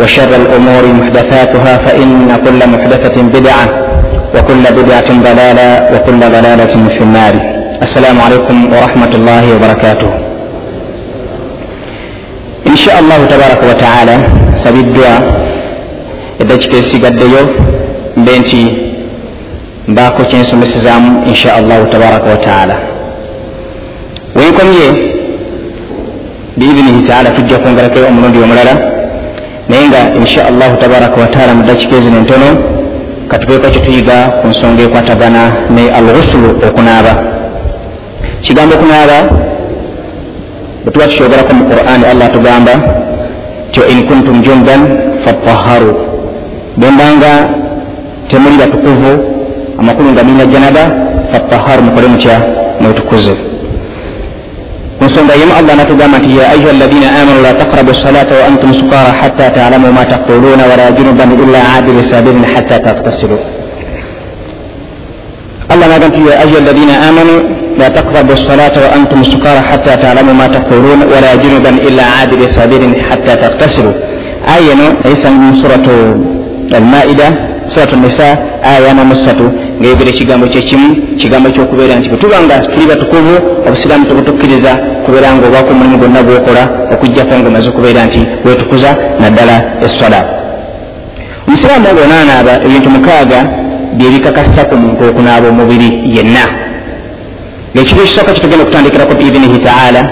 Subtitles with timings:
[0.00, 3.66] وشر الأمور محدثاتها فإن كل محدثة بدعة
[4.34, 7.34] وكل بدعة ضلالة وكل ضلالة في النار.
[7.82, 10.10] السلام عليكم ورحمة الله وبركاته.
[12.66, 14.16] إن شاء الله تبارك وتعالى
[14.64, 15.12] sabiddwa
[16.40, 17.48] eddakiika esigaddeyo
[18.16, 18.76] mbe nti
[19.88, 22.76] mbaako kyensomesezaamu insha allahu tabaraka wataala
[24.36, 25.10] wenkomye
[26.56, 28.74] biidinihi taala tujja kwongerako omulundi omulala
[29.70, 32.48] naye nga insha allahu tabaraka wataala mu ddakika ezino entono
[33.30, 35.42] katubeeko kyetuyiga ku nsonga ekwatagana
[35.74, 37.12] ne alghusulu okunaaba
[38.44, 39.18] kigambo okunaaba
[40.82, 42.72] bwe tuba tukyogerako mu qur'ani allah tugamba
[43.72, 44.80] tyo in kuntum jundan
[45.24, 45.92] fataharu
[46.78, 47.32] bwembanga
[48.28, 49.10] temuli batukuvu
[49.80, 50.82] amakulu nga nina janaba
[51.32, 52.36] fataharu mukole mutya
[52.80, 53.49] mwetukuze
[55.10, 58.70] ku nsonga yemu allah natugamba nti ya ayuha alladina amanu la taqrabu salata wa antum
[58.74, 63.36] sukara hatta talamu ma taquluna wala junuban illa abiri sabirin hatta taktasilu
[65.72, 67.34] allah naga nti ya ayuha alladina amanu
[67.80, 72.92] la taqrabu salata wa antum sukara hatta talamu ma taquluna wala junuban illa abiri sabirin
[73.08, 73.90] hatta taktasilu
[74.46, 75.94] aya eno eyisangimu suratu
[76.78, 77.26] almaida
[77.74, 78.28] suratu nisa
[78.62, 79.02] aya yana
[79.80, 80.88] ngaebera ekigambo kyekimu
[81.20, 83.34] kigambo kyokubeera nti bwetubanga tuli batukuvu
[83.66, 84.72] obusiraamu tebutukkiriza
[85.04, 90.20] kubeera nga obwako omulimu gwonna gwokola okugjako nga omaze okubeera nti wetukuza naddala eswala
[91.46, 93.38] omusiraamu nga onaanaaba ebintu mukaaga
[93.96, 96.44] byebikakasa ku muntu okunaaba omubiri yenna.
[97.72, 100.02] Ngaekigo ekisooka kitugenda okutandikirako biidinihi taala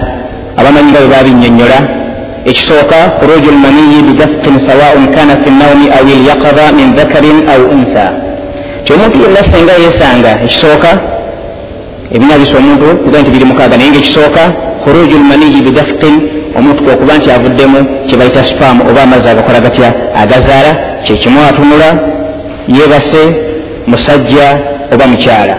[0.58, 1.78] abamanyi nga bwe babinyonyola
[2.50, 8.27] ekisooka khuruju lmaniyi bidaftin sawaun kana fi nnawmi aw ilyaqada min dhakarin aw untha
[8.84, 10.90] kyomuntu yenna singa yesanga ekisooka
[12.14, 14.42] ebina bisa omuntu kuga nti biri mukaaga naye ngaekisooka
[14.82, 16.14] khuruju lmaniyi bidafqin
[16.58, 19.88] omuntu kwokuba nti avuddemu kyebayita spaamu oba amazzi agakola gatya
[20.22, 20.72] agazaala
[21.04, 21.88] kyekimu atunula
[22.68, 23.22] yeebase
[23.86, 24.46] musajja
[24.92, 25.56] oba mukyala.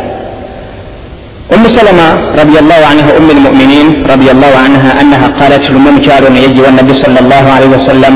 [1.55, 7.13] Umu salama radiallahu anha ummi lmuminin radiallahu anha annaha qalat lumu omukyalo neyejjiwa nabbi sal
[7.13, 8.15] llah alaihi wasallam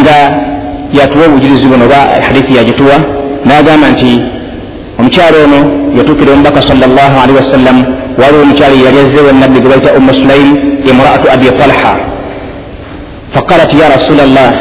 [0.00, 0.18] nga
[0.87, 1.81] وسلم إذا يتوى وجلس بن
[2.21, 2.97] حديث يجتوى
[3.45, 4.03] ما دام أنت
[4.99, 5.59] omukyalo ono
[5.97, 7.77] yatukira omubaka sal llah alihi wasallam
[8.21, 10.49] waliwo omukyalo yali azewo nabbi gwe baita umu sulaim
[10.91, 11.93] imraatu abi talha
[13.33, 14.51] faqalat ya rasula llah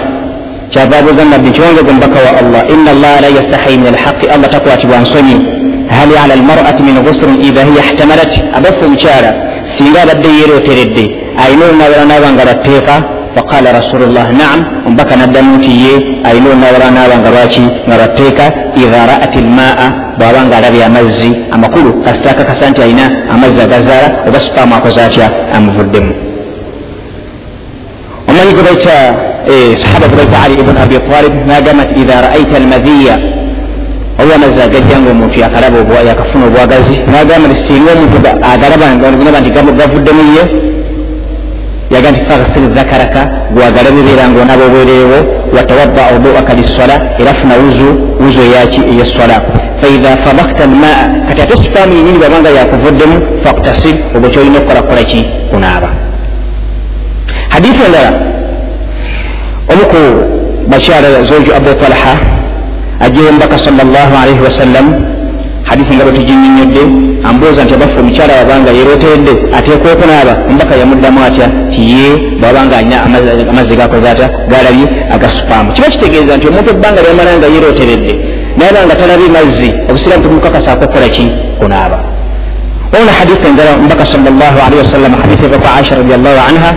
[0.70, 4.26] kyava abuuza nabbi nti wange gwe mubaka wa allah ina allaha la yastahi min alhaqi
[4.34, 5.36] allah takwatibwa nsonyi
[5.96, 9.30] hal ala almarati min ghuslin idha hiya ihtamalat abaffe omukyala
[9.76, 11.04] singa abadde yeeroteredde
[11.44, 12.94] ayina olunabala naaba nga batteeka
[13.35, 15.93] faqala rasulullah naam omubaka naddamu nti ye
[16.27, 18.45] ayina olunabala naaba nga lwaki nga batteeka
[18.83, 23.05] idha ra'at lmaa bw'aba nga alabye amazzi amakulu kasita akakasa nti ayina
[23.35, 26.13] amazzi agazaala oba supaamu akoze atya amuvuddemu
[28.29, 28.95] omanyi gwe baita
[29.81, 33.15] sahaba gwe baita ali ibuni abi talib nagamba nti idha ra'aita almadhiya
[34.21, 35.77] oba amazzi agajja nga omuntu yakalaba
[36.09, 38.17] yakafuna obwagazi nagamba nti singa omuntu
[38.53, 38.85] agalaba
[39.41, 39.49] nti
[39.79, 40.43] gavuddemu ye
[41.93, 43.21] yaga nti faghsil zakaraka
[43.53, 45.19] gwagalabibeera nga onaba obwereewo
[45.55, 47.89] watawadda wuduaka lissola era funa wuzu
[48.21, 49.37] wuzu eyaki eyessola.
[49.81, 55.25] Faidha fadakta almaa kati ate sipaamu yenyini babanga yakuvuddemu faktasil obwe kyolina okukola kukola ki?
[55.51, 55.89] Kunaaba.
[57.49, 58.11] Hadithi endala
[59.71, 60.01] omuku
[60.69, 62.15] bakyala zoju abu talha
[62.99, 64.85] ajeyo mbaka sal llah alaihi wasallam
[65.63, 71.47] hadithi nga bwetuginyonyodde ambuuza nti abaffe omukyala wabanga yeroteredde ateekwa okunaaba ombaka yamuddamu atya?
[71.71, 73.03] Ti ye bwabanga alina
[73.51, 74.27] amazzi gakoze atya?
[74.51, 75.73] Galabye agasupaamu.
[75.73, 78.13] Kiba kitegeeza nti omuntu ebbanga lyamala nga yeroteredde
[78.57, 81.25] naaba nga talabye mazzi obusiraamu tumukakasako okukola ki?
[81.59, 81.99] Kunaaba.
[82.95, 86.71] Ona hadithi endala ombaka sal llah alihi wasallam hadithi eva ku aisha radiallahu anha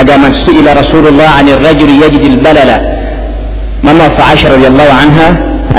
[0.00, 2.76] agamba nti suila rasulullah an rajuli yajidi lbalala
[3.82, 5.26] mama waffe aisha radiallahu anha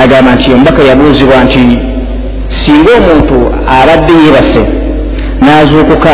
[0.03, 1.59] agamba nti ombaka yabuuzibwa nti
[2.49, 3.37] singa omuntu
[3.67, 4.63] abadde yebase
[5.41, 6.13] n'azuukuka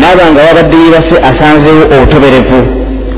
[0.00, 2.60] naaba nga wabadde yebase asanzeewo obutoberevu.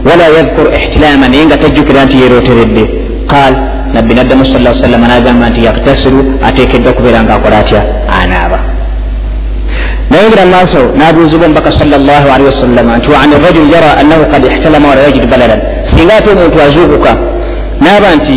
[0.08, 2.84] Wala yadhkuru ihtilaama naye nga tajjukira nti yeeroteredde.
[3.32, 3.54] Qaal
[3.94, 7.80] nabbi naddamu sa sallama n'agamba nti yaktasiru ateekeddwa okubeera ng'akola atya?
[8.20, 8.58] Anaaba.
[10.10, 14.88] Nayingira maaso n'abuuzibwa omubaka salllah alihi wasallama nti wa an rajul yara annahu kad ihtalama
[14.88, 15.60] wala yajidu baladan.
[15.88, 17.12] Singa ate omuntu azuukuka
[17.84, 18.36] naaba nti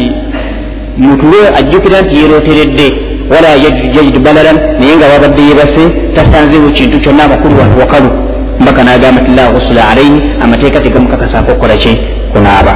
[0.97, 3.48] muntu we ajjukira nti yeeroteredde wala
[3.96, 5.84] yajidu baladan naye nga wabadde yebase
[6.16, 8.10] tasanzeewo kintu kyonna amakulu wantu wakalu
[8.60, 11.92] mbaka n'agamba ti la ghusula alaihi amateeka tegamukakasako okukola ki
[12.32, 12.72] kunaaba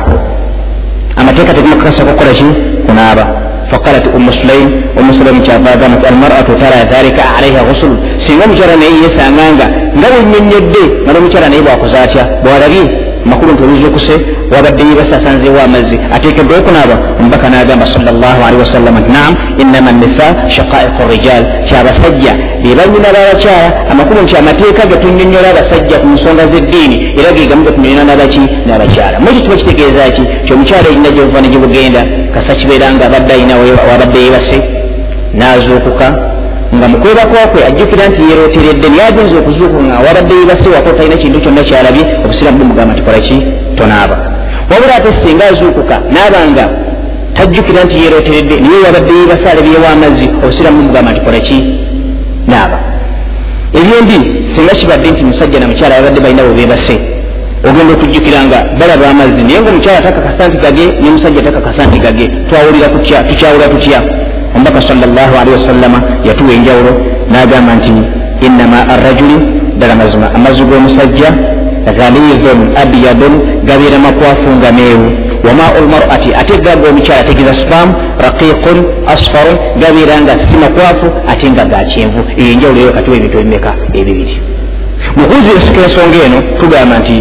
[1.17, 2.47] amateeka tegamukakasako okukola ki
[2.87, 4.69] kunaaba فقالت أم سليم
[4.99, 7.93] أم سليم كافاغامت المرأة ترى ذلك عليها غسل
[8.27, 9.67] سيغا مجرى ني يسانغانغا
[9.99, 12.83] ngawe nyenyedde nga nomukyala naye bwakuzaatya bwalabye
[13.27, 14.15] amakulu nti oluzukuse
[14.52, 21.02] wabadde yebasa asanzeewo amazzi ateekeddwa okunaaba omubaka n'agamba salllahalihi wasallama nti naam innama nisa shaqaiqu
[21.12, 22.34] rijal kyabasajja
[22.64, 29.18] bebanyina babakyala amakulu nti amateeka getunyonyola abasajja ku nsonga z'eddiini era gegamu getunyonyola nabaki n'abakyala
[29.24, 32.02] mukyo kiba kitegeeza ki ti omukyala erina gyova ne gyebugenda
[32.34, 33.54] kasa kibeera nga abadde alina
[33.90, 34.58] wabadde yebase
[35.38, 36.08] n'azuukuka
[36.76, 42.58] nga mukwebakwakwe ajjukira nti yeroteredde nyagenza okuzuukuka nga wabadde yebasewako talina kintu kyonna kyalabye obusiramu
[42.60, 43.36] bumugamba nti kolaki
[43.78, 44.18] tonaaba
[44.72, 46.66] wabula ate singa azuukuka naabanga
[47.34, 51.58] tajjukira nti yeroteredde niye wabadde yebase alabyewo amazzi obusiramu bumugamba nti kolaki
[52.52, 52.80] naaba
[53.80, 54.18] ebyembi
[54.56, 56.96] singa kibadde nti musajja namukyala babadde balina bwe bebase
[57.68, 61.98] ogenda okujjukira nga balaba amazzi naye nga omukyala takakasa nti gage ne musajja takakasa nti
[62.06, 64.00] gage twawulira kutya tukyawula tutya?
[64.56, 66.92] Omubaka salllahalihi wasallama yatuwa enjawulo
[67.32, 67.92] n'agamba nti
[68.46, 69.38] innama arrajuli
[69.78, 71.30] ddala mazima amazzi g'omusajja
[71.98, 73.34] ghalidun abyadun
[73.64, 75.12] gabeera makwafu nga meeru
[75.46, 77.90] wamau lmarati ate gaga omukyala ategeeza spam
[78.26, 78.78] raqiqun
[79.14, 82.22] asfarun gabeera nga si makwafu ate nga ga kyenvu.
[82.38, 84.36] Eyo katiwa ebintu ebimeka ebibiri.
[85.16, 87.18] Mukuziresika ensonga eno tugamba nti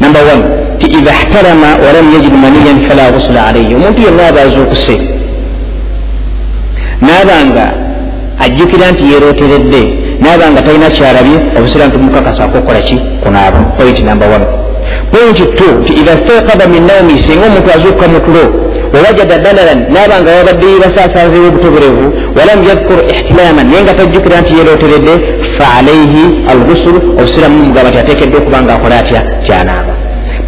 [0.00, 0.42] number one
[0.78, 4.96] ti idha htalama walam yajid maniyan fala ghusula alaihi omuntu yonna abazuukuse
[7.06, 7.66] naabanga
[8.44, 9.82] ajjukira nti yeroteredde
[10.22, 12.96] naabanga talina kyalabye obusira nti mukakasako okukola ki?
[13.22, 13.58] Kunaaba.
[13.76, 14.63] Point number one
[15.12, 18.44] point two nti idha stakada min naumi singa omuntu azuuka mutulo
[18.94, 22.06] wawajada dalalan naabanga wabadde yibasaasazewo obutoberevu
[22.36, 25.14] walam yadkur ihtilaman naye nga tajjukira nti yeroteredde
[25.58, 29.20] faalaihi algusulu obusiramu mugamba nti ateekeddwa okuba nga akola atya?
[29.46, 29.93] Kyanaaba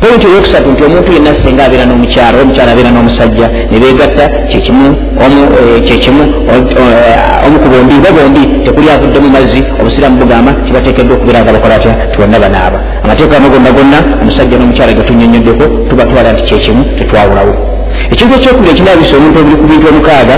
[0.01, 4.87] pointi eyokusatu nti omuntu yenna singa abeera n'omukyala omukyala abeera n'omusajja ne beegatta kyekimu
[5.87, 6.23] kyekimu
[7.47, 11.75] omu ku bombi ba bombi tekuli avudde mu mazzi obusiramu bugamba kibateekeddwa okubeera nga bakola
[11.79, 11.93] atya?
[12.13, 12.79] Tibonna banaaba.
[13.05, 17.53] Amateeka ano gonna gonna omusajja n'omukyala getunyonyoddeko tuba twala nti kyekimu tetwawulawo.
[18.13, 20.37] Ekintu ekyokubiri ekinaabisa omuntu obuli ku bintu omukaaga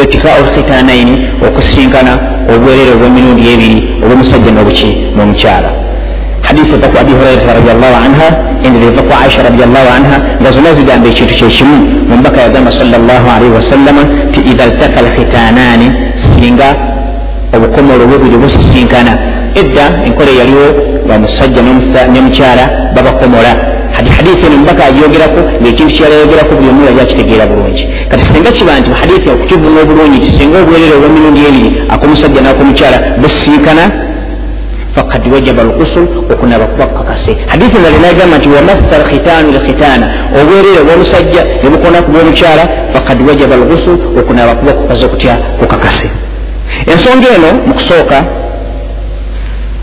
[0.00, 1.14] irtifau lkhitanaini
[1.46, 2.12] okusinkana
[2.52, 5.70] obwerere obw'emirundi ebiri obw'omusajja n'obuki n'omukyala
[6.48, 8.28] hadisi ku abi hurairata radiallahu anha
[8.66, 11.76] endera eva ku aisha radiallahu anha nga zonna zigamba ekintu kyekimu
[12.10, 14.02] mubaka yagamba salllah alaihi wasallama
[14.32, 15.88] ti idha ltaka lkhitanani
[16.34, 16.68] singa
[17.54, 19.12] obukomolo bubiri busisinkana
[19.60, 20.66] edda enkola eyaliwo
[21.06, 21.60] nga omusajja
[22.14, 23.52] nemukyala babakomola
[24.16, 28.80] hadisi eno mubaka agyogeraku ngaekintu kyala yogerako buli omu yali akitegeera bulungi kati singa kiba
[28.80, 33.84] nti hadisi okukivuma obulungi ti singa obwerere obwemirundi ebiri akomusajja nakomukyala busisinkana
[34.94, 40.06] fakad wajaba lgusul okunaba kuba kukakase hadithi nga linagamba nti wamassa lkhitanu lkhitana
[40.40, 46.10] obwerere obwomusajja nebukonaku bwomukyala fakad wajaba lgusul okunaba kuba kukaze kutya kukakase
[46.92, 48.24] ensonga eno mukusooka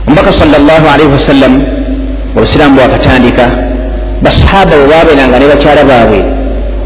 [0.07, 1.53] omubaka salllah alaihi wasallam
[2.37, 3.45] obusiraamu bwakatandika
[4.21, 6.19] basahaba bwe babeeranga ne bakyala baabwe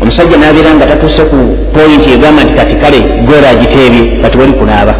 [0.01, 1.37] omusajja nabeera nga tatuuse ku
[1.73, 4.93] poyinti egamba nti kati kale goora agiteebye kati wali kunaaba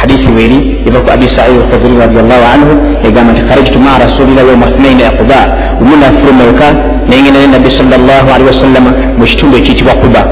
[0.00, 0.58] hadithi weri
[0.88, 2.72] eva ku abi said alkhudri radiallahu anhu
[3.08, 5.40] egamba nti kharajtu maa rasulillah yauma ithnaini aqba
[5.82, 6.68] umu nafuluma eka
[7.10, 10.22] nengenda ne nabbi sal llah alihi wasallama mu kitundu ekiyitibwa kuba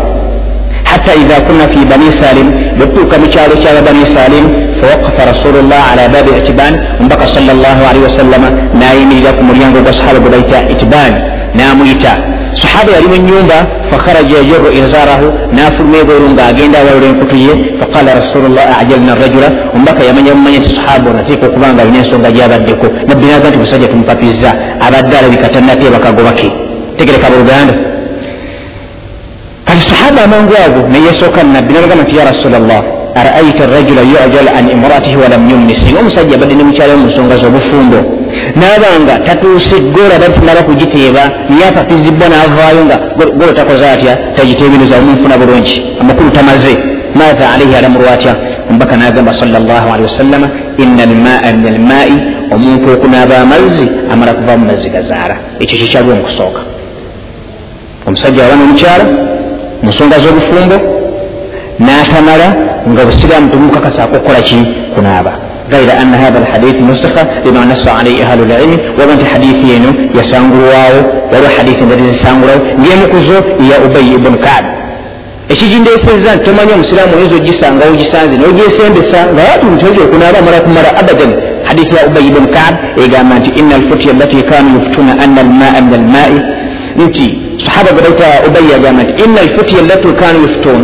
[0.91, 2.49] hatta idha kunna fi bani salim
[2.79, 4.45] bwetutuuka mu kyalo kyaba bani salim
[4.81, 8.49] fawaqafa rasulullah ala babi itiban omubaka sal llah alihi wasallama
[8.81, 11.13] nayimirira ku mulyango gwa sahaba gwe bayita itiban
[11.59, 12.13] namuyita
[12.61, 13.59] sahaba yali munyumba
[13.91, 19.49] fakharaja yajaru izarahu nafuluma ebweru nga agenda awalula enkutu ye faqala rasulullah ajalna rajula.
[19.75, 23.59] Omubaka yamanya bumanya nti sahaba ono ateeka okuba nga alina ensonga gyabaddeko nabbi naga nti
[23.59, 24.51] musajja tumupapizza
[24.87, 26.49] abadde alabika tannateeba kagobake
[26.97, 27.75] tegereka buluganda
[29.67, 32.81] kati sahaba amangu ago neyesooka nabbi nabagamba nti ya rasulllah
[33.21, 38.18] araaita rajula yujal an imraatihi walam yumni singa omusajja abadde ne mukyala mu nsonga z'obufumbo
[38.61, 42.97] naabanga tatuuse golaba tinaba kugiteeba niye apapizibwa naavaayo nga
[43.39, 44.17] golo takoze atya?
[44.37, 45.77] Tagiteebereza omunfuna bulungi.
[46.01, 46.79] Amakulu tamaze.
[47.15, 48.37] Maatha alaihi alamuru atya
[48.71, 52.17] omubaka nagamba salllahalihi wasallama ina almaa min almaai.
[52.55, 55.37] Omuntu okunaaba amazzi amala kuva mu mazzi gazaala.
[55.61, 56.61] Ekyo kyekyaliwo mukusooka
[58.07, 59.05] omusajja waba nomukyala
[59.83, 60.77] mu nsonga z'obufumbo
[61.85, 62.49] n'atamala
[62.89, 64.59] nga obusiraamu temukakasako okukola ki?
[64.95, 65.33] Kunaaba
[65.73, 67.15] غير أن هذا الحديث نسخ
[67.47, 70.95] لما نص عليه أهل العلم ومن حديث ينو يسانغرواو
[71.33, 72.61] ولا حديث الذي يسانغرواو
[72.91, 74.79] ينكزو يا أبي بن كعب.
[75.53, 81.31] ekigindesezza nti tomanyi omusiraamu oyinza ogisanga ogisanze n'ogyesembesa nga yatuntoli okunaaba mala kumala abadan
[81.69, 85.95] hadisi ya ubayi bun kaab egamba nti ina alfutya allati kanu yuftuna ana almaa min
[86.01, 86.39] almaai
[87.05, 87.25] nti
[87.65, 90.81] sahaba gadaita ubayi agamba nti ina alfutya allati kanu yuftun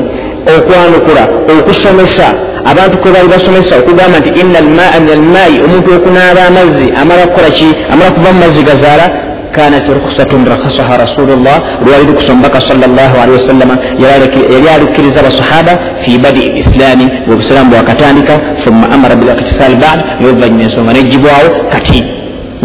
[0.56, 1.22] okwanukula
[1.52, 2.28] okusomesa
[2.70, 7.50] abantu kwe bali basomesa okugamba nti ina almaa min almaai omuntu okunaaba amazzi amala kukola
[7.50, 7.68] ki?
[7.92, 9.06] Amala kuva mu mazzi gazaala?
[9.54, 17.70] Kanat rukhsatun rakhasaha rasulullah lwali lukusa omubaka wasallama yali alukkiriza abasahaba fi badi lislaami bweobusiraamu
[17.70, 22.13] bwakatandika thumma amara bilaktisal bad noluvanyuma ensonga negibwawo kati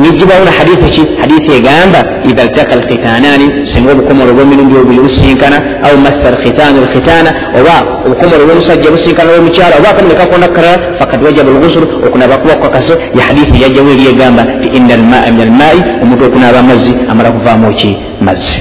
[0.02, 5.98] nigibwawo na hadithi ki hadithi egamba idha ltaka lkhitanani singa obukomolo bwemirundi obuli businkana au
[6.06, 7.30] massa lkhitanu lkhitana
[7.60, 7.76] oba
[8.06, 13.62] obukomolo bwomusajja businkana bwomukyala oba akamunekakonda kalala fakad wajaba lghusulu okunaba kuba kukakase ya hadithi
[13.64, 18.60] yajjawo eri egamba ti ina almaa min almaai omuntu okunaaba amazzi amala kuvaamu ki mazzi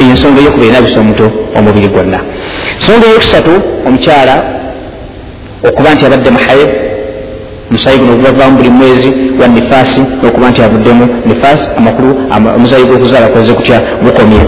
[0.00, 1.26] eyo ensonga eyokuba enabisa omuntu
[1.58, 2.18] omubiri gwonna
[2.76, 3.52] ensonga eyokusatu
[3.86, 4.34] omukyala
[5.68, 6.81] okuba nti abadde muhaib
[7.72, 9.10] omusayi guno ogubavamu buli mwezi
[9.40, 12.10] wa nifaasi okuba nti avuddemu nifaasi amakulu
[12.56, 13.80] omusayi gwokuzaala koze kutya?
[14.04, 14.40] Bukomye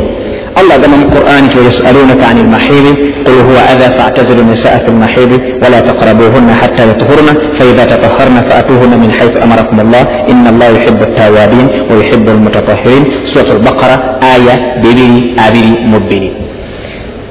[0.61, 2.93] allah agamba mu quran ti wayasalunaka ani lmahiri
[3.27, 9.11] qul huwa adha fatazilu nisaa fi lmahiri wala taqrabuhunna hatta yatuhurna faidha tataharna faatuhunna min
[9.19, 13.97] haithu amarakum allah ina allah yuhibu tawabin wa yuhibu lmutatahirin surat lbaqara
[14.35, 16.31] aya bibiri abiri mu bbiri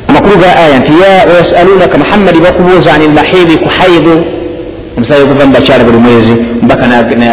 [0.09, 4.42] amakulu ga aya nti ya wayasalunaka muhammadi bakubuuza ani lmahiri ku haidu
[4.97, 6.33] omusayi okuva mubakyala buli mwezi
[6.65, 6.83] mbaka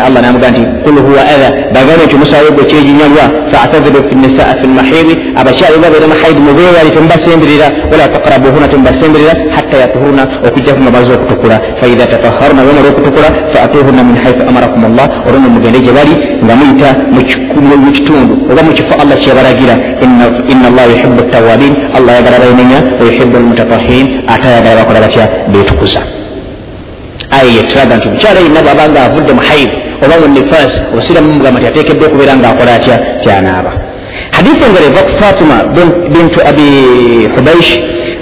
[0.06, 1.50] allah namuga nti kul huwa adha.
[1.74, 7.66] Bagambe nti omusayi ogwo kyejinyalwa faataziru fi nisaa fi lmahidi abakyala babeera muhaidi mubewali temubasembirira
[7.92, 11.56] wala taqrabuhuna temubasembirira hatta yatuhuruna okujja ku mabazi okutukula.
[11.80, 15.06] Faidha tataharuna bamala okutukula faatuhuna min haithu amarakum allah.
[15.26, 16.14] Olwono mugende gye bali
[16.44, 16.88] nga muyita
[17.84, 19.74] mu kitundu oba mu kifo allah kyebalagira
[20.52, 25.24] ina allah yuhibu tawabin allah ayagala bainenya wayuhibu almutatahirin ate ayagala bakola batya?
[25.52, 26.19] Betukuza
[27.40, 29.70] aya yetulaga nti omukyala yenna bwaba nga avudde mu haid
[30.04, 33.72] oba mu nifas obusiramu mugamba nti ateekeddwa okubeera ngaakola atya kyanaaba
[34.36, 35.56] hadithi engeri eva ku fatima
[36.14, 36.68] bintu abi
[37.34, 37.70] hubaish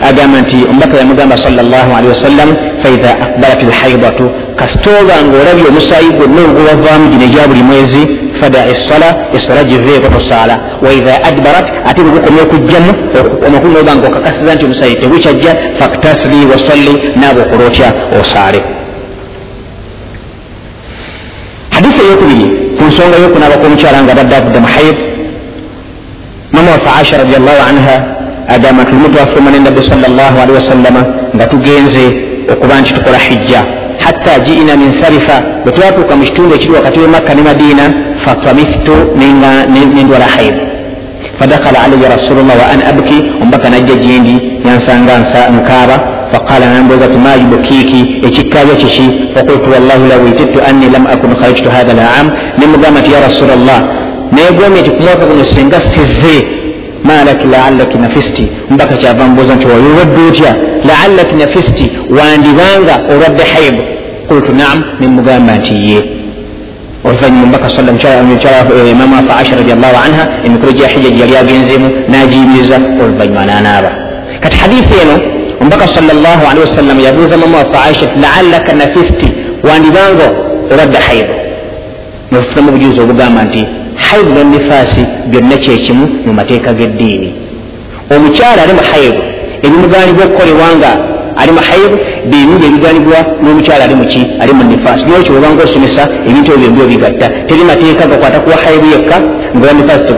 [0.09, 2.51] agamba nti omubaka yamugamba salllahalihi wasallam
[2.83, 4.25] faidha akbarat lhaidatu
[4.59, 8.03] kasitooba ngaolabye omusaayi gwonna ogubavaamu gino egya buli mwezi
[8.41, 12.93] fada esala esala giveeko tosaala waidha adbarat ate bwegukomya okujjamu
[13.47, 17.89] amakulu noba nga okakasiza nti omusaayi tebukyajja faktasli wasalli naaba okola otya
[18.21, 18.61] osaale
[21.71, 22.47] hadithi eyokubiri
[22.77, 24.97] ku nsonga yokunaabako omukyala nga badde avudde mu haid
[26.55, 27.97] mama wafe aisha radiallahu anha
[28.55, 31.03] agamba nti lumu twafuluma nenabbi salllahalihi wasallama
[31.35, 32.05] nga tugenze
[32.53, 33.61] okuba nti tukola hijja.
[34.05, 37.85] Hatta jiina min sarifa bwe twatuuka mu kitundu ekiri wakati wemakka ne madiina
[38.25, 38.95] fatamiftu
[39.95, 40.55] nendwala haid
[41.39, 44.35] fadakhala alaya rasulullah wa an abki omubaka najja gyendi
[44.65, 45.19] yansanga
[45.57, 45.97] nkaaba
[46.33, 51.71] faqala nambuuza ti ma yubukiiki ekikkabya kiki fakultu wallahi law itidtu anni lam akun kharajtu
[51.71, 52.27] hatha laam
[52.59, 53.79] nemugamba nti ya rasulllah
[54.33, 56.37] negomye nti ku mwaka guno singa sizze
[57.05, 60.53] malaki laallaki nafisti mbaka kyava mbuuza nti oyolwadde otya
[60.89, 61.85] laallaki nafisti
[62.19, 63.83] wandibanga olwadde haibu
[64.29, 66.01] kultu naam nemugamba nti ye
[67.05, 67.69] oluvanyuma mbaka
[68.93, 73.91] imamu afa aisha radiallahu anha emikolo gya hijja gyeyali agenzemu nagiyimiriza oluvanyuma nanaaba
[74.41, 79.29] kati hadithi eno omubaka salllahalihi wasallam yabuuza mama wafe aisha ti laallaka nafisti
[79.63, 80.27] wandibanga
[80.73, 81.35] olwadde haibu
[82.33, 87.33] nefunamu obujuzi obugamba nti haibu nenifaasi byonna kyekimu mu mateeka g'eddiini.
[88.17, 89.23] Omukyala ali mu haibu
[89.63, 90.91] ebimuganibwa okukolebwanga
[91.37, 91.97] ali mu haibu
[92.31, 97.27] bingi ebiganibwa n'omukyala ali muki ali mu nifaasi nolwekyo webanga osomesa ebintu ebyo byombi obigatta
[97.49, 99.17] teri mateeka gakwata kuwa haibu yekka
[99.57, 100.09] ngaowa nifaasi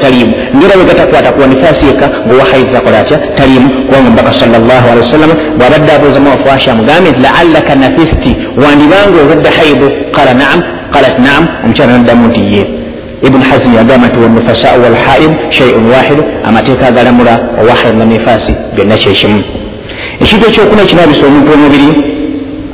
[0.00, 0.32] taliimu.
[0.56, 3.18] Ngera bwe gatakwata kuwa nifaasi yekka ngaowa haibu takola atya?
[3.18, 3.70] Taliimu.
[3.86, 8.36] Kubanga mbaka salllahalihi wasallama bwabadde abuuza muwafaasha amugambe nti laallaka nafisti.
[8.62, 10.62] Wandibanga obadde haibu qala naam.
[10.92, 11.46] Qalat naam.
[11.64, 12.66] Omukyala naddamu nti ye.
[13.26, 19.42] Ibuni hazini yagamba nti wanufasau walhaid shaiun wahidu amateeka agalamula owahid nanifaasi byonna kyekimu
[20.22, 21.90] ekintu ekyokuna kinabisa omuntu omubiri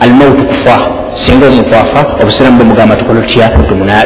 [0.01, 0.77] almautu kufa.
[1.25, 3.49] Singa omuntu afa obusiramu bumugamba tukola tutya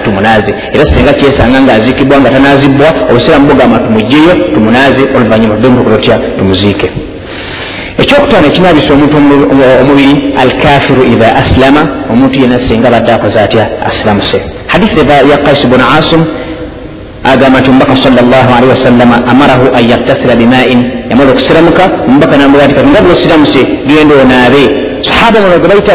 [0.05, 5.97] tumunaaze era singa kyesanga nga azikibwa nga tanazibwa obusiramu bugamba tumugjeyo tumunaze oluvanyuma tudde mutukola
[5.97, 6.91] tutya tumuziike.
[7.99, 9.17] Ekyokutaano ekinabisa omuntu
[9.83, 15.01] omubiri alkafiru idha aslama omuntu yena singa badde akoze atya asilamuse hadithi
[15.31, 16.23] ya kais bun asim
[17.25, 20.81] agamba nti omubaka salllahalihi wasallama amarahu an yaktasira bimain.
[21.11, 24.63] Yamala okusiramuka omubaka namuga nti kati nga bwosiramuse genda onaabe
[25.03, 25.93] sahaba muno gwe bayita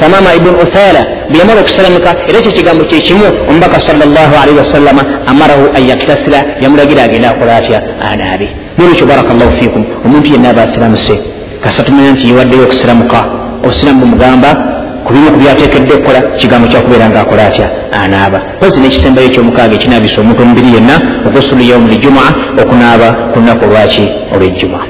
[0.00, 1.02] famama ibun uthala.
[1.30, 7.30] Bwe yamala okusiramuka era ekyo kigambo kyekimu omubaka salllahalihi wasallama amarahu an yaktasira yamulagira agenda
[7.30, 9.84] akola atya anaabe nolwekyo barakallahu fikum.
[10.04, 11.14] Omuntu yenna aba asiramuse
[11.62, 13.24] kasa tumanya nti yewaddeyo okusiramuka
[13.64, 14.48] obusiramu bumugamba
[15.10, 17.66] kubimu kubyatekedde okukola kigambo kyakubeera ngaakola atya?
[18.02, 18.38] Anaaba.
[18.60, 20.94] Pozi nekisembayo ekyomukaaga ekinabisa omuntu omubiri yenna
[21.26, 22.30] ogusulu yaumu lijumaa
[22.62, 24.86] okunaaba ku lunaku olwaki olwejjumaa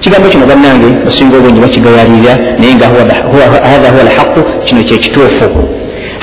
[0.00, 5.64] kigambo kino bannange basinga obwengi bakigayalirira naye nga hatha huwa alhaqu kino kyekituufu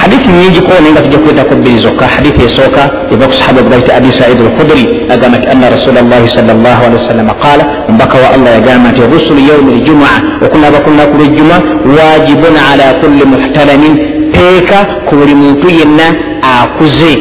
[0.02, 4.12] hadithi nyingiko naye nga tujja kwetako bbiri zokka hadithi esooka eva ku sahaba gbaita abi
[4.12, 8.52] said alkhudri agamba nti anna rasula llahi sal llah alihi wasallama qaala omubaka wa allah
[8.58, 11.56] yagamba nti rusulu yaumi ljumaa okunaaba ku lunaku lwejjuma
[11.98, 13.94] wajibun ala kulli muhtalamin
[14.36, 14.78] teeka
[15.08, 16.08] ku buli muntu yenna
[16.42, 17.14] akuze.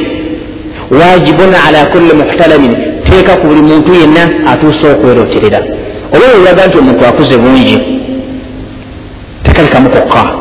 [0.91, 2.73] Wajibun ala kulli muhtalamin
[3.05, 4.23] teeka ku buli muntu yenna
[4.53, 5.61] atuuse okweroterera
[6.15, 7.77] oba olaga nti omuntu akuze bungi
[9.45, 10.40] tekalikamu kokka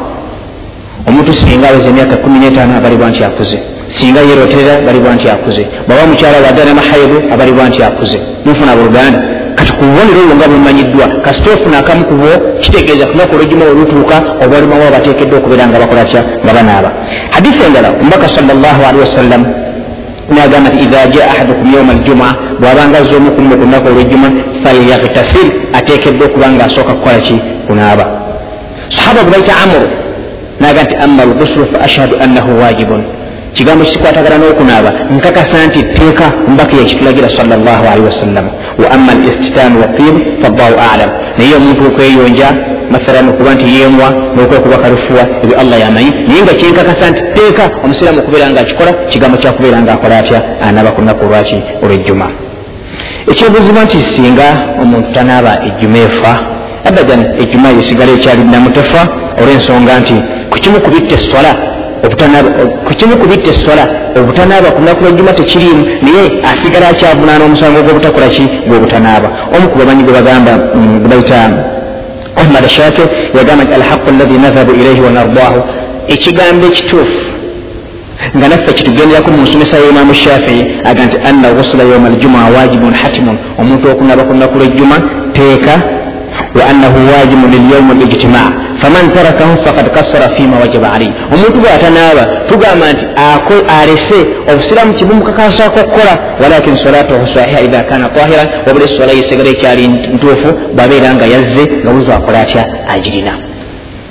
[1.07, 3.57] omuntu singa aweza emyaka kumi netaano abalibwa nti akuze.
[3.87, 5.63] Singa yeroterera abalibwa nti akuze.
[5.87, 8.17] Bwaba mukyala wadde namahaibu abalibwa nti akuze.
[8.45, 9.19] Mufuna buluganda
[9.55, 14.83] kati ku bubonero obwo nga bumanyiddwa kasita ofuna akamu kubo kitegeeza kunaku olwejuma olutuuka obwalimawo
[14.87, 16.89] abateekeddwa okubeera nga bakolatya nga banaaba.
[17.35, 19.41] Hadisi endala omubaka salllahalihi wasallam
[20.35, 24.27] nagamba nti idha jaa ahadukum yauma aljumaa bwabanga azza omukulumu ku lunaku olwejjuma
[24.63, 27.35] falyagtasil ateekeddwa okuba nga asooka kukola ki?
[27.67, 28.05] Kunaaba.
[28.95, 29.87] Sahaba gwe baita amuru
[30.59, 33.03] naga nti ama algusulu fa ashhadu annahu wajibun
[33.53, 38.45] kigambo kikwatagana n'okunaaba nkakasa nti tteeka mbaka yakitulagira salllahalihi wasallam
[38.81, 42.47] wa ama alistitaanu watib fallahu alam naye omuntu okweyonja
[42.91, 48.19] masalan okuba nti yemwa nokwekuba kalufuwa ebyo allah yamanyi naye nga kyenkakasa nti tteeka omusiraamu
[48.19, 52.27] okubeera nga akikola kigambo kyakubeera nga akola atya anaaba ku lunaku lwaki olwejjuma
[53.31, 54.47] ekyebuuzibwa nti singa
[54.81, 56.33] omuntu tanaaba ejjuma efa
[56.89, 59.01] abadan ejjuma yesigala ekyali namutefa
[59.39, 60.15] olw'ensonga nti
[60.51, 61.51] kukimu kubitta eswala
[62.87, 63.83] kukimu kubitta eswala
[64.19, 68.43] obutanaaba ku lunaku lwejjuma tekiriimu naye asigala akyavunaana omusango gw'obutakola ki?
[68.67, 70.51] Gw'obutanaaba omu ku bamanyi gwe bagamba
[71.01, 71.39] gwebayita
[72.41, 75.59] ahmad shakir yagamba nti alhaqu allahi nadhabu ilaihi wanardahu
[76.13, 77.21] ekigambo ekituufu
[78.37, 83.37] nga naffe kitugenderako mu nsomesa y'imamu shafii aga nti anna ghusula yauma aljumaa wajibun hatimun
[83.61, 84.95] omuntu okunaaba ku lunaku lwejjuma
[85.33, 85.73] teeka
[86.57, 88.51] wa annahu wajibu lilyaumi lijtimaa
[88.81, 93.05] faman tarakahu fakad kasara fima wajaba alaihi omuntu bwatanaaba tugamba nti
[93.81, 94.19] alese
[94.51, 101.13] obusiraamu kibumukakasako okukola walakin solatuhu sahiha idha kana tahiran wabula esola yesigala ekyali ntuufu bwabeera
[101.15, 103.33] nga yazze nga buzo akola atya agirina.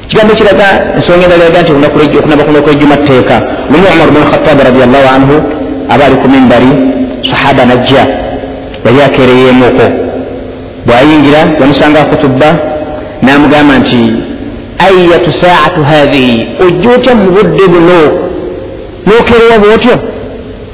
[0.09, 0.67] Kigambo kiraga
[0.97, 1.73] ensonga endala yaga nti
[2.19, 3.37] okunaba kunaku ejjuma tteeka.
[3.73, 5.35] Lumu umar bnu khatabi radiallahu anhu
[5.93, 6.71] aba ali ku mimbari
[7.31, 8.05] sahaba najja
[8.85, 9.87] yali akeereyeemuuko
[10.87, 12.49] bwayingira yamusanga akutubba
[13.23, 14.01] namugamba nti
[14.87, 18.01] ayatu saatu hathihi ojja otya mu budde buno
[19.07, 19.97] nokerewa bwotyo.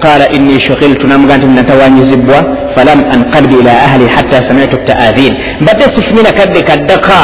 [0.03, 2.39] Qala inni shukiltu namugaa nti natawanyizibwa
[2.75, 7.19] falam anqalbi ila ahli hatta samitu taadhin mbadde sifunye nakadde kaddaka.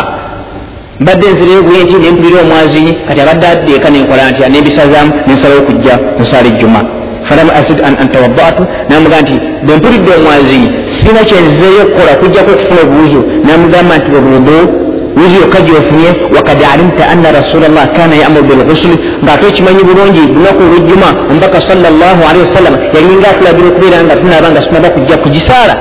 [1.00, 6.80] Mbadde nzireguye nti nempulira omwazinyi kati abadde addeeka nenkola ntya nembisazaamu nensalawo okujja nsala ejjuma.
[7.28, 13.96] Falam azid an antawadatu namugaa nti bwempulidde omwazinyi sirina kyenzizeeyo okukola kujjako okufuna obuwuzu namugamba
[13.98, 19.82] nti obuudu wuzu yokka gyofunye wakad alimta anna rasula llah kana yamuru bilghusuli ngaate okimanyi
[19.88, 25.74] bulungi lunaku olwejjuma omubaka salllahalihi wasallam yalinga atulagira okubeera nga tunaaba nga tunaba kujja kugisaala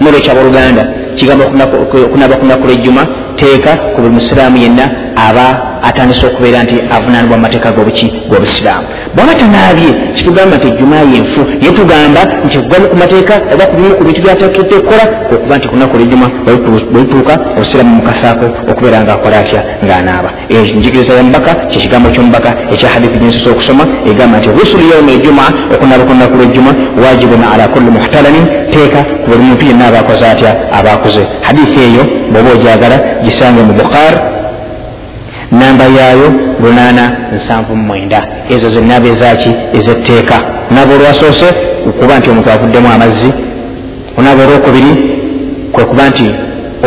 [0.00, 0.82] nolwekyaboluganda
[1.16, 1.44] kigambo
[2.04, 3.02] okunaba kunaku lwejjuma
[3.36, 4.84] teeka ku buli musiraamu yenna
[5.16, 8.86] aba atandise okubeera nti avunanibwa mumateeka gobuki gobusiraamu.
[9.14, 14.04] Bwaba tanaabye kitugamba nti ejjuma yenfu naye tugamba nti okugamu ku mateeka oba kubimu ku
[14.04, 16.26] bintu byatekedde okukola okuba nti kunaku lwejjuma
[16.92, 23.50] bwetuuka obusiraamu mukasaako okubeera nga akola atya ng'anaaba enjigiriza yamubaka kyekigambo kyomubaka ekya hadithi gyensosa
[23.50, 25.44] okusoma egamba nti rusulu yauma ejjuma
[25.74, 26.70] okunaaba ku lunaku lwejjuma
[27.02, 32.50] wajibun ala kulli muhtalamin teeka ku buli muntu yenna abakoze atya abakoze hadithi eyo bw'oba
[32.56, 34.31] ogyagala gisange mu bukhari
[35.60, 36.28] namba yaayo
[36.62, 37.04] lunaana
[37.36, 38.18] nsanvu mumwenda
[38.50, 40.36] ezo zenaaba ezaki ezetteeka.
[40.70, 41.48] Onaaba olwasoose
[41.88, 43.30] okuba nti omuntu avuddemu amazzi.
[44.18, 44.92] Onaaba olwokubiri
[45.72, 46.26] kwe kuba nti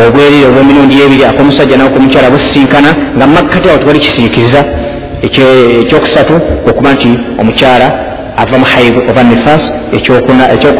[0.08, 4.62] obwerire obw'emirundi ebiri ak'omusajja nakomukyala busisinkana nga makkati awo tewali kisiikiriza
[5.25, 7.10] ekyokusatu kwekuba nti
[7.41, 7.88] omukyala
[8.41, 9.63] ava mu haibu oba nifas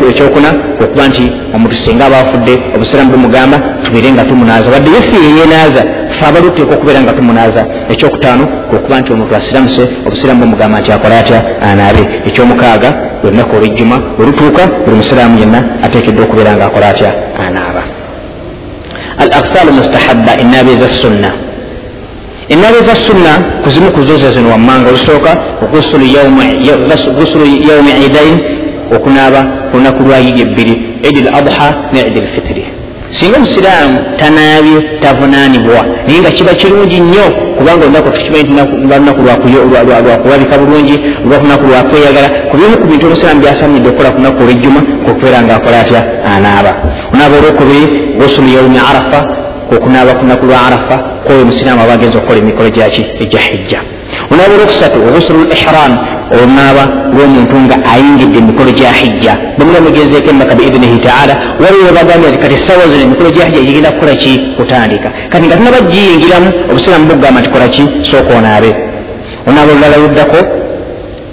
[0.10, 0.50] ekyokuna
[0.84, 1.24] okuba nti
[1.56, 4.72] omuntu singa aba afudde obusiramu bumugamba tubeire nga tumunaaza.
[4.72, 5.84] Wadde yefiire yenaaza
[6.18, 7.62] fe abaluteeka okubeera nga tumunaaza
[7.94, 11.40] ekyokutaano kwekuba nti omuntu asiramuse obusiramu bumugamba nti akola atya?
[11.70, 12.04] Anaabe.
[12.28, 12.90] Ekyomukaaga
[13.24, 17.12] lwenaku olwejjuma olutuuka buli musiraamu yenna ateekeddwa okubeera nga akola atya?
[17.46, 17.84] Anaaba.
[19.24, 21.30] Al aksaalu mustahabba enaabe eza sunna.
[22.54, 23.32] Enaaba eza sunna
[23.64, 25.32] kuzimu kuzoza zino wammanga olusooka
[25.72, 26.06] gusulu
[27.68, 28.36] yaumi idain
[28.96, 30.74] okunaaba kulunaku lwayiri ebbiri
[31.08, 32.65] idi l adha ne idi l fitiri
[33.20, 37.26] singa omusiraamu tanaabye tavunaanibwa naye nga kiba kirungi nnyo
[37.58, 38.62] kubanga olunaku tukimanyi
[39.00, 44.82] lunaku lwakulabika bulungi lwakunaku lwakweyagala ku bimu ku bintu omusiraamu byasamidde okukola ku lunaku olwejjuma
[45.04, 46.02] kwekubeera nga akola atya?
[46.34, 46.72] Anaaba.
[47.14, 47.86] Onaaba olwokubiri
[48.20, 49.20] gusulu yaumi arafa
[49.76, 53.80] okunaaba ku lunaku lwa arafa kwoyo omusiraamu aba agenza okukola emikolo gyaki egya hijja.
[54.32, 55.94] Onaaba olwokusatu ghusulu l ihram
[56.34, 56.84] olunaaba
[57.14, 59.34] lw'omuntu nga ayingidde emikolo gya hijja.
[59.58, 61.34] Bamula mugenzeeko emmaka biidinihi taala
[61.64, 64.34] waliwo bagambye nti kati sawa zino emikolo gya hijja gigenda kukola ki?
[64.58, 65.10] Kutandika.
[65.32, 67.84] Kati nga tunaba giyingiramu obusiraamu bugamba nti kola ki?
[68.10, 68.72] Sooka onaabe.
[69.48, 70.40] Onaaba olulala luddako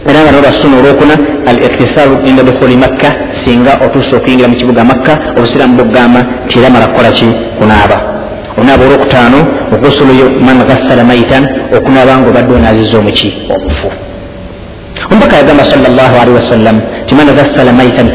[0.09, 1.15] era nga nolwasuna olwokuna
[1.51, 3.09] al iktisaru inda dukhuli makka
[3.45, 7.27] singa otuusa okuyingira mu kibuga makka obusiraamu bugamba nti era mala kukola ki?
[7.59, 7.97] Kunaaba
[8.61, 9.39] onaaba olwokutaano
[9.75, 11.45] ogusuluyo man gassala maitan
[11.77, 13.89] okunaaba nga obadde onaaziza omuki omufu
[15.11, 18.09] omubaka yagamba sal llah alihi wasallam ti man gassala maitan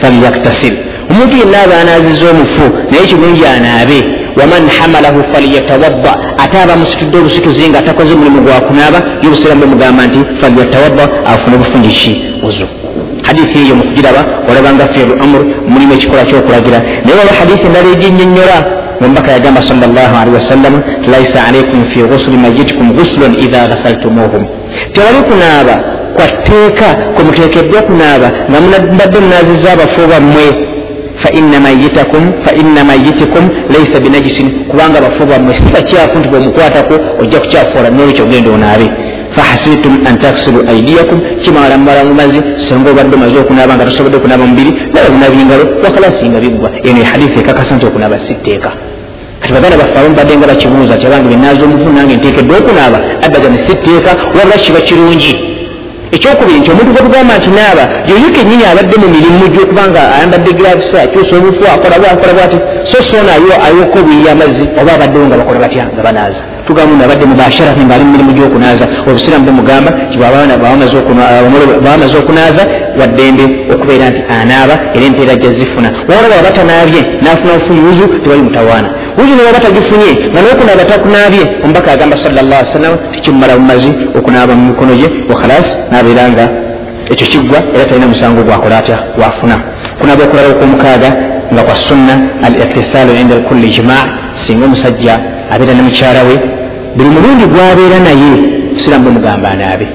[0.00, 0.74] falyaktasil
[1.10, 3.98] omuntu yenna aba anaaziza omufu naye kirungi anaabe
[4.38, 6.12] waman hamalahu falyatawadda.
[6.38, 12.12] Ate aba musitudde olusituzi nga atakoze mulimu gwakunaaba yobusiramu bemugamba nti falyatawadda afune obufungiki
[12.48, 12.66] uzu
[13.22, 16.78] hadithi eyo mukugiraba olabanga firu amur mulimu ekikola kyokulagira.
[17.04, 18.58] Naye waliwo hadithi endala eginyonyola
[19.00, 20.74] omubaka yagamba sal llah alihi wasallam
[21.12, 24.42] laisa alaikum fi gusuli mayitikum gusulun idha ghasaltumuhum.
[24.94, 25.74] Tewali kunaaba
[26.16, 28.60] kwatteeka kwemuteekeddwa kunaaba nga
[28.94, 30.46] mbadde munaaziza abafu bammwe
[31.22, 38.50] faina mayitikum laisa binajisin kubanga abafu bammwe si bakyafu nti bwemukwatako ojja kukyafuula nolwekyo ogenda
[38.50, 38.90] onaabe.
[39.36, 44.70] Fahasibtum an taksilu aidiyakum kimala mumala mumazi senga obadde omaze okunaaba nga tosobodde okunaaba mubiri
[44.92, 46.70] naye onaaba engalo wakalasinga biggwa.
[46.88, 48.70] Eno ehadithi ekakasa nti okunaaba sitteeka
[49.40, 53.48] kati baganda baffe abamu badde nga bakibuuza ti abange benaaza omufu nange nteekeddwa okunaaba addaga
[53.48, 55.47] ne sitteeka wabula kiba kirungi
[56.16, 61.32] ekyokubiri nti omuntu gwetugamba nti naaba yoyo kenyini abadde mu mirimu gyokubanga ayambadde giravisa akyusa
[61.38, 62.58] obufu akola bwakola bwati
[62.90, 63.32] so soona
[63.66, 66.42] ayoka obuyiri amazzi oba abaddewo nga bakola batya nga banaaza.
[66.66, 72.62] Tugamba nti abadde mubasharafi ngaali mu mirimu gyokunaaza obusiramu bemugamba ti bwabamaze okunaaza
[73.00, 75.88] waddembe okubeera nti anaaba era empeera jja zifuna.
[76.08, 81.92] Wala bwaba batanaabye nafuna bufuyuzu tewali mutawaana wuzi ne waba tagifunye nga nokunaaba takunaabye omubaka
[81.92, 86.44] agamba salllah salama tikimumala bumazi okunaaba mu mikono gye wakhalas nabeera nga
[87.12, 89.56] ekyo kiggwa era talina musango gwakola atya gwafuna.
[89.98, 91.10] Kunaaba okulala okwomukaaga
[91.52, 92.14] nga kwa sunna
[92.46, 94.04] al iktisaalu inda kulli jimaa
[94.42, 95.14] singa omusajja
[95.52, 96.36] abeera ne mukyala we
[96.96, 98.30] buli mulundi gwabeera naye
[98.80, 99.86] siramu bemugamba anaabe.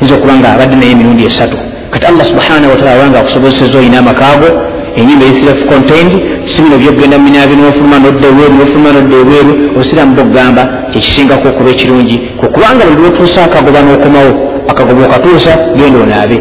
[0.00, 1.56] Yinza okuba nga abadde naye emirundi esatu
[1.92, 4.50] kati allah subhanahu wataala abanga akusobozeseza olina amakaago
[4.96, 6.12] enyumba eisirafu contained
[6.52, 10.62] sibino byogenda muminaabi nofuluma nodda ebweru nofuluma nodda ebweru obusiraamu bogamba
[10.96, 14.32] ekisingako okuba ekirungi kwekubanga buli lwotuusa akagoba n'okomawo
[14.70, 16.36] akagoba okatuusa genda onaabe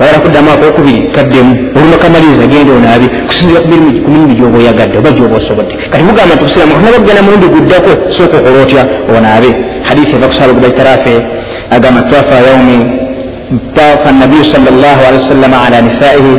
[0.00, 3.68] oyala kuddamu akokubiri kaddemu olumakamaliza genda onaabe kusinzira ku
[4.12, 8.36] mirimu gyoba oyagadde oba gyoba osobodde kati mugamba nti obusiraamu katunaba kugenda mulundi guddako sooka
[8.38, 8.82] okola otya
[9.16, 9.50] onaabe
[9.88, 11.14] hadithi eva kusala gubaitarafe
[11.76, 13.07] agamba twafa yaumi
[13.74, 16.32] tawafa nabiyu sal llah alihi wasallama ala nisaihi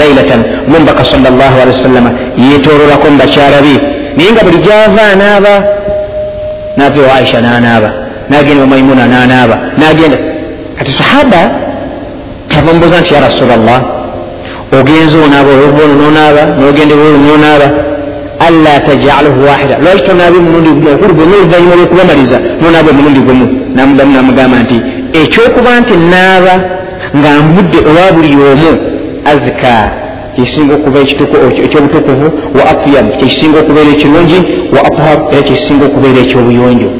[0.00, 2.10] lailatan mumbaka salllah alihi wasallama
[2.50, 3.74] yetololako mubakyala be
[4.16, 5.54] naye nga buli gyava anaaba
[6.76, 7.90] nava ewa aisha nanaaba
[8.30, 10.18] nagenda wamaimuna nanaaba nagenda
[10.78, 11.50] kati sahaba
[12.48, 13.80] tavambuza nti ya rasulllah
[14.80, 17.66] ogenza onaaba olwobuono nonaaba nogenda ebweru nonaaba
[18.48, 24.56] alla tajaluhu wahida lwaki tonaaba mulundi okuli bwonna oluvanyuma lwokubamaliza nonaaba omulundi gumu namudamu namugamba
[24.64, 24.76] nti
[25.12, 26.54] ekyokuba nti naaba
[27.16, 28.72] nga mbudde olwa buli omu
[29.30, 29.90] azika
[30.36, 30.98] kisinga okuba
[31.64, 32.26] ekyobutukuvu
[32.58, 34.38] wa atyab kyekisinga okubeera ekirungi
[34.74, 36.90] wa athar era kyekisinga okubeera ekyobuyonjo.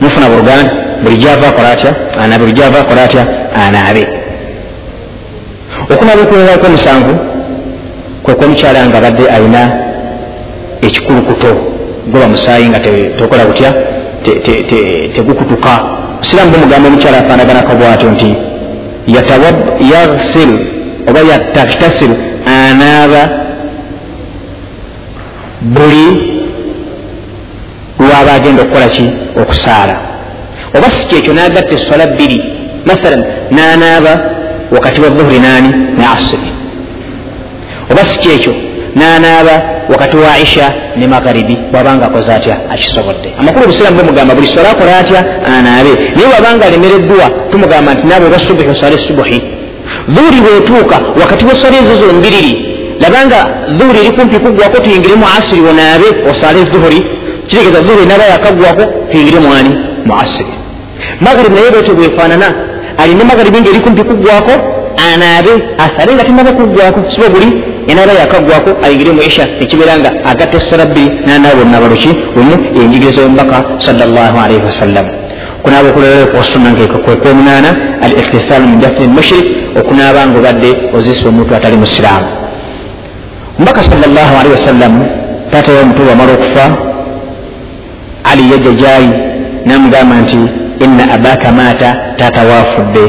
[0.00, 0.72] Mufuna buluganda?
[1.02, 1.92] Buli gyava akola atya?
[2.20, 3.22] Anaabe buli gyava akola atya?
[3.64, 4.04] Anaabe
[5.92, 7.14] okunaaba okuwerako omusanvu
[8.22, 9.62] kwekwa omukyala nga abadde alina
[10.86, 11.50] ekikulukuto
[12.10, 12.80] guba musaayi nga
[13.18, 13.70] tokola butya
[15.14, 15.72] tegukutuka
[16.20, 18.30] siramu bumugamba omukyala afaanaganako bwatyo nti
[19.92, 20.50] yaghsil
[21.08, 22.12] oba yataktasil
[22.46, 23.22] anaaba
[25.60, 26.06] buli
[27.98, 29.10] lwaba agenda okukola ki?
[29.42, 29.96] Okusaala.
[30.76, 32.38] Oba si kyekyo nagatta essola bbiri.
[32.84, 34.12] Mathalan nanaaba
[34.72, 36.54] wakati wa dhuhuri nani ne asiri
[37.90, 38.54] oba si kyekyo
[38.94, 42.56] nanaaba wakati wa isha ne magharibi bwabanga akoze atya?
[42.70, 43.34] Akisobodde.
[43.38, 45.20] Amakulu obusiramu bumugamba buli sola akola atya?
[45.46, 45.90] Anaabe.
[46.14, 49.42] Naye bwabanga alemereddwa tumugamba nti naabe oba subuhi osale subuhi.
[50.08, 52.54] Dhuhuri bwetuuka wakati wesola ezo zombiriri
[53.00, 53.46] labanga
[53.78, 57.06] dhuhuri eri kumpi kuggwako tuyingiremu asiri onaabe osale dhuhuri.
[57.46, 59.70] Kitegeeza dhuhuri naba yakagwako tuyingiremu ani?
[60.06, 60.52] Mu asiri.
[61.20, 62.54] Magharibi naye bwetyo bwefaanana
[62.98, 64.52] alina magharibi ngaeri kumpi kuggwako
[64.96, 65.52] anaabe
[65.84, 67.48] asale nga tinaba kuggwako siba buli
[67.90, 73.58] enaaba yakagwako ayingire mu isha ekibeera nga agatta esola bbiri nanaaba onabaluki lumu enjigiriza yomubaka
[73.86, 75.06] salllah alaihi wasallam.
[75.60, 76.70] Okunaaba okulolera kwosunna
[77.04, 77.70] kwekwomunaana
[78.04, 79.46] al iktisaalu min dafni lmushrik
[79.80, 82.28] okunaaba nga obadde ozisa omuntu atali musiraamu.
[83.56, 84.92] Omubaka salllah alaihi wasallam
[85.50, 86.66] taata we omutuba amala okufa
[88.30, 89.10] ali yajja gyali
[89.66, 90.40] namugamba nti
[90.84, 93.04] ina abaka maata taata waafudde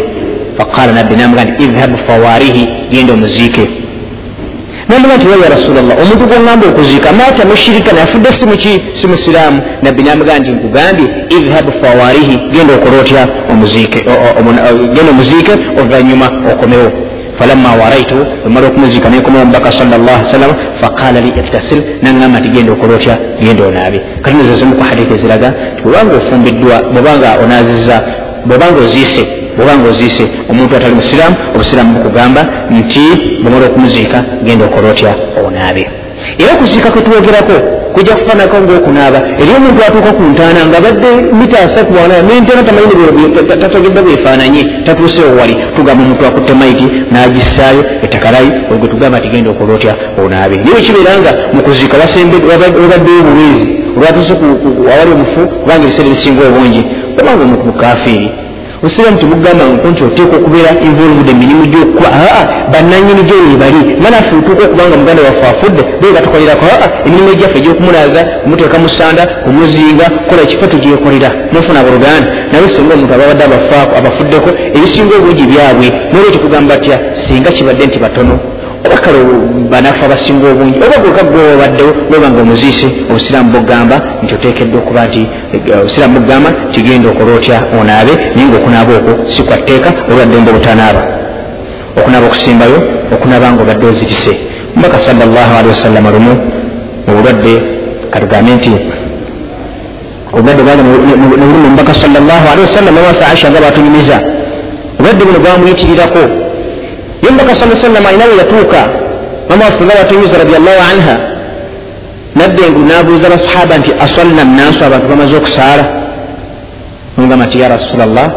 [0.57, 3.65] faqala nabbi namuga nti idhabu fawarihi genda omuziike
[4.89, 8.29] namuga nti ya rasulllah omuntu gwoŋŋamba okuziika maata mushirika nafudde
[8.99, 11.05] si musiraamu nabbi namuga nti nkugambye
[11.37, 13.23] idhabu fawarihi genda okola otya
[14.93, 16.89] genda omuziike oluvanyuma okomewo
[17.39, 22.93] falamma waraitu emala okumuziika nekoma omubaka salllah sallam faqala li iktasil naŋamba nti genda okola
[22.95, 25.49] otya genda onaabe kati nezezimu ku hadisi eziraga
[25.83, 27.95] bwebanga ofumbiddwa bwebanga onaziza
[28.47, 32.41] bwebanga oziise bwebanga oziise omuntu atali musiraamu obusiraamu bukugamba
[32.77, 33.05] nti
[33.41, 35.11] bwemala okumuziika genda okola otya?
[35.45, 35.83] Onaabe.
[36.39, 37.53] Era okuziika kwetwogerako
[37.93, 44.01] kujja kufaanako ngaokunaaba eri omuntu atuuka ku ntaana nga badde mita asatu wana nentaana tamanyitatogedde
[44.01, 49.93] bwefaananye tatuusewo wali tugamba omuntu akutte maiti n'agissaayo ettakalayi ogwe tugamba tigenda okola otya?
[50.23, 50.55] Onaabe.
[50.57, 51.97] Niwe kibeera nga mu kuziika
[52.51, 54.33] wabaddeyo obuweezi olwatuuse
[54.93, 56.81] awali omufu kubanga ebiseera ebisinga obungi
[57.19, 58.27] obanga omuntu mukafiiri
[58.85, 64.97] osiramu temugamba nti oteeka okubeera involved emirimu gyokukuba aa bananyini gyo webali manaffe otuuka okubanga
[64.97, 70.65] muganda waffe afudde bega tukolerako aa emirimu egyaffe egyokumulaza kumuteeka mu sanda kumuzinga kukola ekifo
[70.71, 76.97] tugyekolera nofuna buluganda naye singa omuntu ababadde abafaako abafuddeko ebisinga obungi byabwe nolwe tekugamba tya
[77.23, 78.35] singa kibadde nti batono
[78.85, 79.19] oba kale
[79.71, 80.77] banafu abasinga obungi.
[80.85, 85.21] Oba gweka gwewabaddewo noba nga omuziise obusiraamu bugamba nti oteekeddwa okuba nti
[85.81, 91.01] obusiraamu bugamba kigenda okola otya onaabe naye nga okunaaba okwo si kwa tteeka olwaddembe obutanaaba
[91.97, 92.79] okunaaba okusimbayo
[93.13, 94.33] okunaaba nga obadde ozirise
[94.75, 96.33] mubaka salllah alihi wasallama lumu
[97.09, 97.53] obulwadde
[98.11, 98.71] katugambe nti
[100.33, 104.17] obulwadde bwaga nobuli mu mubaka salllah alihi wasallama wafe aisha nga batunyumiza
[104.97, 106.44] obulwadde buno bwamuyitirirako
[107.25, 108.81] ye mubaka sa sallama alina we yatuuka
[109.49, 111.35] mama waffe nga batunyumiza radiallahu anha
[112.35, 115.85] nabbe engulu nabuuza basahaba nti aswalna nnaasu abantu bamaze okusaala.
[117.17, 118.27] Nogamba nti ya rasulllah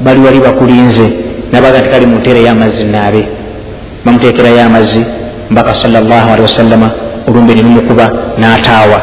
[0.00, 1.06] bali wali bakulinze
[1.52, 3.22] nabaga nti kali munteereyo amazzi naabe.
[4.04, 5.02] Bamuteekerayo amazzi
[5.50, 6.90] mbaka salllah alihi wasallama
[7.28, 8.06] olumbe nilumukuba
[8.38, 9.00] n'ataawa.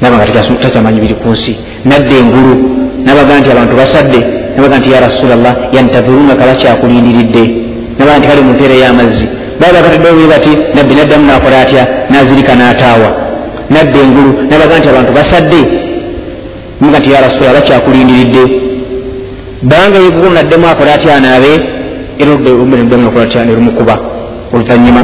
[0.00, 0.26] Naba nga
[0.62, 1.56] takyamanyi biri ku nsi.
[1.84, 2.54] Nadda engulu
[3.04, 4.20] nabaga nti abantu basadde
[4.56, 7.65] nabaga nti ya rasulllah yantavurunaka bakyakulindiridde
[7.98, 9.26] nabaga nti kale munteereyo amazzi
[9.60, 11.82] baba bakataddewo bwe bati nabbi naddamu nakola atya?
[12.10, 13.08] Nazirika n'ataawa.
[13.70, 15.60] Nadda engulu nabaga nti abantu basadde.
[16.80, 18.44] Nabaga nti ya rasulllah bakyakulindiridde.
[19.62, 21.52] Banga yegulu naddemu akola atya anaabe?
[22.20, 23.96] Era oludde nakola atya nerumukuba
[24.52, 25.02] oluvanyuma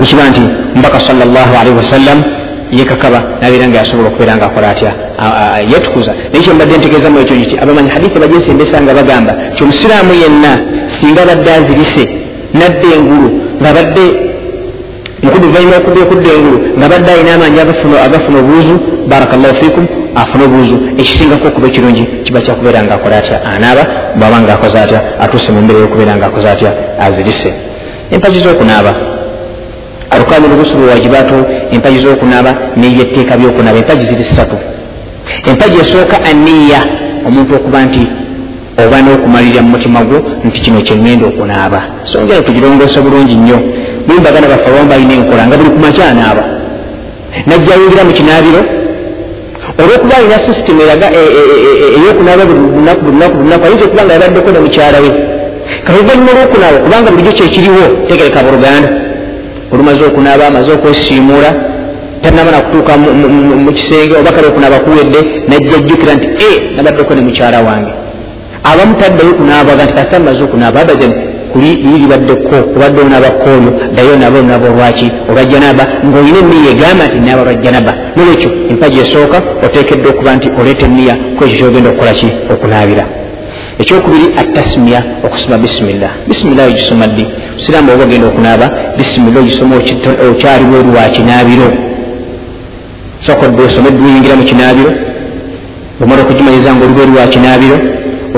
[0.00, 0.40] ekiba nti
[0.78, 2.18] mbaka salllah alaihi wasallam
[2.72, 4.92] yekakaba nabeera nga yasobola okubeera nga akola atya
[5.72, 10.52] yetukuza naye kyembadde ntegeezamu ekyo kiti abamanyi hadisi bagyesembesa nga bagamba ti omusiraamu yenna
[11.00, 12.04] singa badde azirise
[12.54, 13.28] nadda engulu
[13.60, 14.04] nga badde
[15.22, 17.60] mukuduvanyuma okudda okudda engulu nga badde alina amanyi
[18.06, 18.74] agafuna obuuzu
[19.10, 19.84] barakallahu fikum
[20.14, 20.76] afune obuuzu.
[21.00, 23.44] Ekisingako okuba ekirungi kiba kyakubeera nga akola atya?
[23.44, 23.82] Anaaba
[24.16, 25.00] bwaba nga akoze atya?
[25.20, 26.70] Atuuse mu mbeera yokubeera nga akoze atya?
[27.06, 27.50] Azirise.
[28.10, 28.92] Empagi z'okunaaba.
[30.10, 31.34] Arukanu lugusulu wajibaatu
[31.72, 34.56] empagi z'okunaaba neyetteeka byokunaaba empagi ziri ssatu.
[35.46, 36.80] Empagi esooka aniya
[37.26, 38.02] omuntu okuba nti
[38.86, 41.80] oba n'okumalirira mu mutima gwo nti kino kyeŋŋenda okunaaba.
[42.10, 43.58] Songa yo tugirongoosa bulungi nnyo.
[44.06, 46.44] Buli baganda baffe abamu balina enkola nga buli kumakya anaaba.
[47.46, 48.62] Najja yingira mu kinaabiro
[49.80, 51.06] olwokuba alina sisitemu eraga
[51.96, 55.10] eyokunaaba bulunaku bulunaku bulunaku ayinza okuba nga yabaddeko ne mukyala we.
[55.84, 58.88] Kaluvanyuma lwokunaaba kubanga bulijjo kyekiriwo tegereka buluganda
[59.72, 61.50] olumaze okunaaba amaze okwesiimuula
[62.22, 62.92] tanamana kutuuka
[63.64, 68.07] mu kisenge oba kale okunaaba kuwedde najja jjukira nti e nabaddeko ne mukyala wange
[68.72, 71.12] abamu taddayo kunaabaga nti kasita maze okunaaba abadan
[71.52, 75.08] kuli liribaddeko obadde onaabako olyo ddayo onaaba onaaba olwaki?
[75.28, 81.14] Olwajjanaba ng'olina emiya egamba nti naaba lwajjanaba nolwekyo empaji esooka oteekeddwa okuba nti oleeta emiya
[81.36, 83.04] kwekyo kyogenda okukolaki okunaabira.
[83.80, 87.24] Ekyokubiri atasimiya okusoma bisimillah bisimillah ogisoma ddi?
[87.62, 88.66] Siraamu oba ogenda okunaaba
[88.98, 89.72] bisimillah ogisoma
[90.30, 91.68] okyaliwo eri wa kinaabiro?
[93.26, 94.92] Sokodde osome duyingira mu kinaabiro?
[96.02, 97.78] Omala okugimaliza nga oliwo eri wa kinaabiro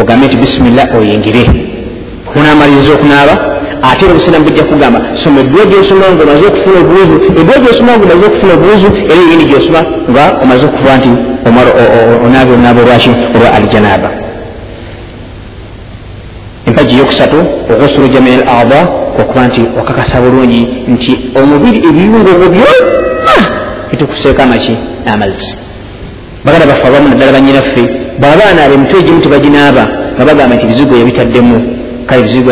[0.01, 1.43] ogambe nti bisimillah oyingire.
[2.37, 3.35] Onamaliriza okunaaba
[3.83, 8.27] ate obusiramu bujja kugamba soma edduwa gyosoma nga omaze okufuna obuwuzu edduwa gyosoma nga omaze
[8.27, 11.11] okufuna obuwuzu era eyini gyosoma nga omaze okuva nti
[12.27, 14.11] onaabe onaaba olwaki olwa aljanaba.
[16.67, 17.39] Empaji yokusatu
[17.73, 18.81] oghusuluja min al ada
[19.21, 23.35] okuba nti okakasa bulungi nti omubiri ebiyungo bwo byonna
[23.91, 24.75] bitukuseeko amaki
[25.13, 25.51] amazzi
[26.45, 31.57] baganda baffe abamu naddala banyinaffe bwaba anaaba emitwe egimu tebaginaaba nga bagamba nti bizigo yabitaddemu
[32.07, 32.51] kale bizigo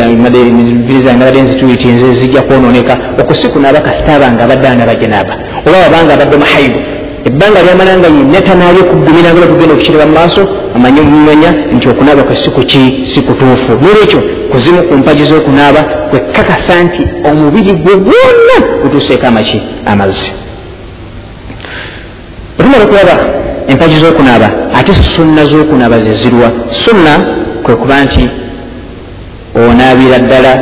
[1.18, 5.35] nabadde nzituiti nze zijja kwononeka okusikunaaba kasitaaba nga abadde anaaba janaaba
[5.66, 6.78] oba wabanga abadde muhaibu
[7.28, 10.42] ebbanga lyamalanga yenna tanabye kugumiranga nokugenda okukireba mu maaso
[10.76, 16.74] amanye mumanya nti okunaaba kwe si kuki si kutuufu nolwekyo kuzimu ku mpagi z'okunaaba kwekakasa
[16.85, 19.59] nti omubiri gwe gwonna gutuuseeko amaki
[19.92, 20.31] amazzi.
[22.59, 23.38] Otumala okulaba
[23.68, 26.48] empagi z'okunaaba ate sunna z'okunaaba zezirwa
[26.85, 27.12] sunna
[27.64, 28.24] kwe kuba nti
[29.54, 30.52] onaabira ddala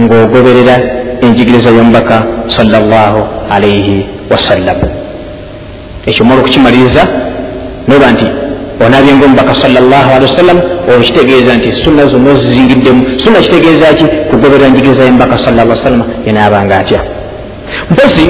[0.00, 0.76] ng'ogoberera
[1.24, 2.16] enjigiriza y'omubaka
[2.56, 3.14] salllah
[3.50, 4.78] alaihi wasallam.
[6.06, 7.02] Ekyo mala okukimaliriza
[7.88, 8.26] noba nti
[8.84, 10.58] onabye ngaomubaka salllah alihi wasallam
[10.96, 13.02] okitegeeza nti sunna zonna ozizingiddemu.
[13.22, 14.04] Sunna kitegeeza ki?
[14.30, 17.00] Kugoberera njigiriza y'omubaka salla lla sallama yenaabanga atya.
[17.90, 18.24] Mpozi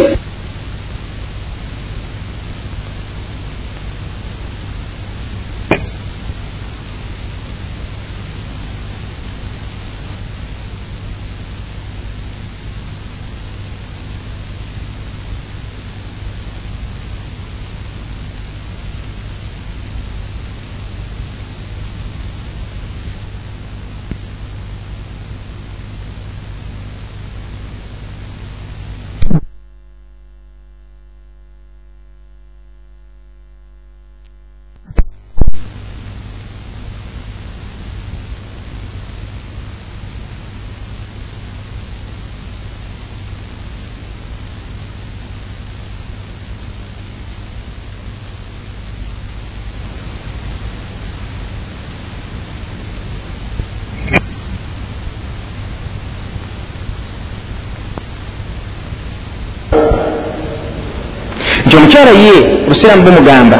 [61.72, 63.58] nti omukyala ye obusiraamu bumugamba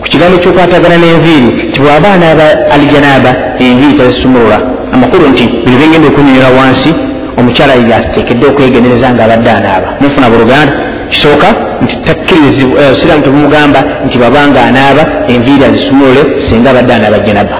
[0.00, 3.30] ku kigambo kyokwatagana n'enviiri nti bw'aba anaaba alijanaaba
[3.64, 4.58] enviiri tazisumulula
[4.94, 6.90] amakulu nti buli bengenda okunyonyola wansi
[7.38, 9.88] omukyala yateekedde okwegendereza ngaabadde anaaba.
[10.00, 10.72] Nufuna buluganda
[11.12, 11.48] kisooka
[11.84, 17.56] nti takkirizaobusiraamu eh, tebumugamba nti bwabanga anaaba enviiri azisumulule singa abadde anaaba janaba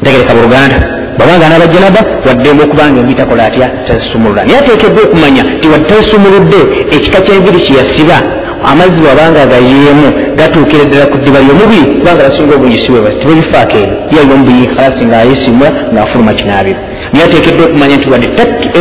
[0.00, 0.76] ntegereka buluganda
[1.16, 6.60] bwabanga anaaba janaba waddemu okubanga enviiri takola atya tazisumulula naye ateekeddwa okumanya nti wadde tazisumuludde
[6.94, 8.18] ekika ky'enviiri kyeyasiba
[8.64, 14.66] amazzi wabanga gayeemu gatuukira ddala ku ddiba lyomubiri kubanga basinga obuyisiwe tibabifaako eno yalina omubiri
[14.76, 16.78] kalasi ngaayesimula ngaafuluma kinaabiro.
[17.12, 18.28] Naye ateekeddwa okumanya nti wadde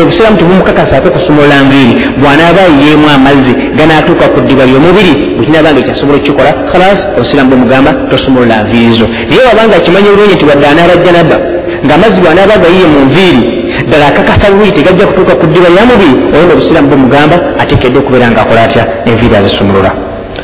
[0.01, 7.03] obusiraamu tibumukakasaako kusumulula nviiri bw'anaaba ayeemu amazzi ganaatuuka ku ddiba lyomubiri bwekinabanga kyasobola okukikola kalasi
[7.17, 11.37] obusiraamu bwemugamba tosumulula nviiri zo naye wabanga akimanyi bulungi nti wadde anaaba janaba
[11.85, 13.41] ng'amazzi bw'anaaba gayiye mu nviiri
[13.87, 18.61] ddala akakasa bubiri tegajja kutuuka ku ddiba lya mubiri olwo obusiraamu bumugamba atekedde okubeera ngaakola
[18.67, 18.83] atya?
[19.09, 19.91] Enviiri azisumulula.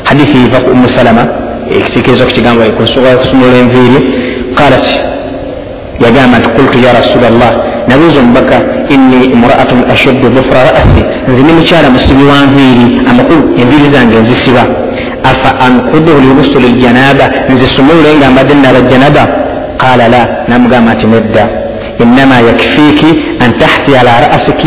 [0.08, 1.22] Hadithi iva ku umu salama
[1.70, 3.98] ekisiikiriza ku kigambo kusobola kusumulula enviiri.
[4.58, 4.86] Qalat
[6.04, 7.52] yagamba nti kultu ya rasula llah
[7.88, 8.56] nabuuza omubaka
[8.94, 14.64] inni imraatun ashaddu dhufra ra'asi nze ni mukyala musibi wa nviiri amakulu enviiri zange nzisiba.
[15.30, 19.24] Afa ankuduhu lirusuli ljanaba nzisumulule nga mbadde naba janaba
[19.82, 20.22] qala la.
[20.48, 21.65] Namugamba nti nedda
[22.00, 23.04] إنما يكفيك
[23.42, 24.62] أن تحثي على رأسك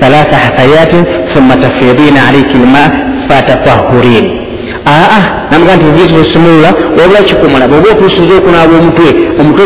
[0.00, 0.92] ثلاث حثيات
[1.34, 2.90] ثم تفيضين عليك الماء
[3.28, 4.42] فتطهرين
[4.86, 9.08] aa namuga nti bujuzi busumulula wabula kikumala bwoba okusuza okunaaba omutwe
[9.40, 9.64] omutwe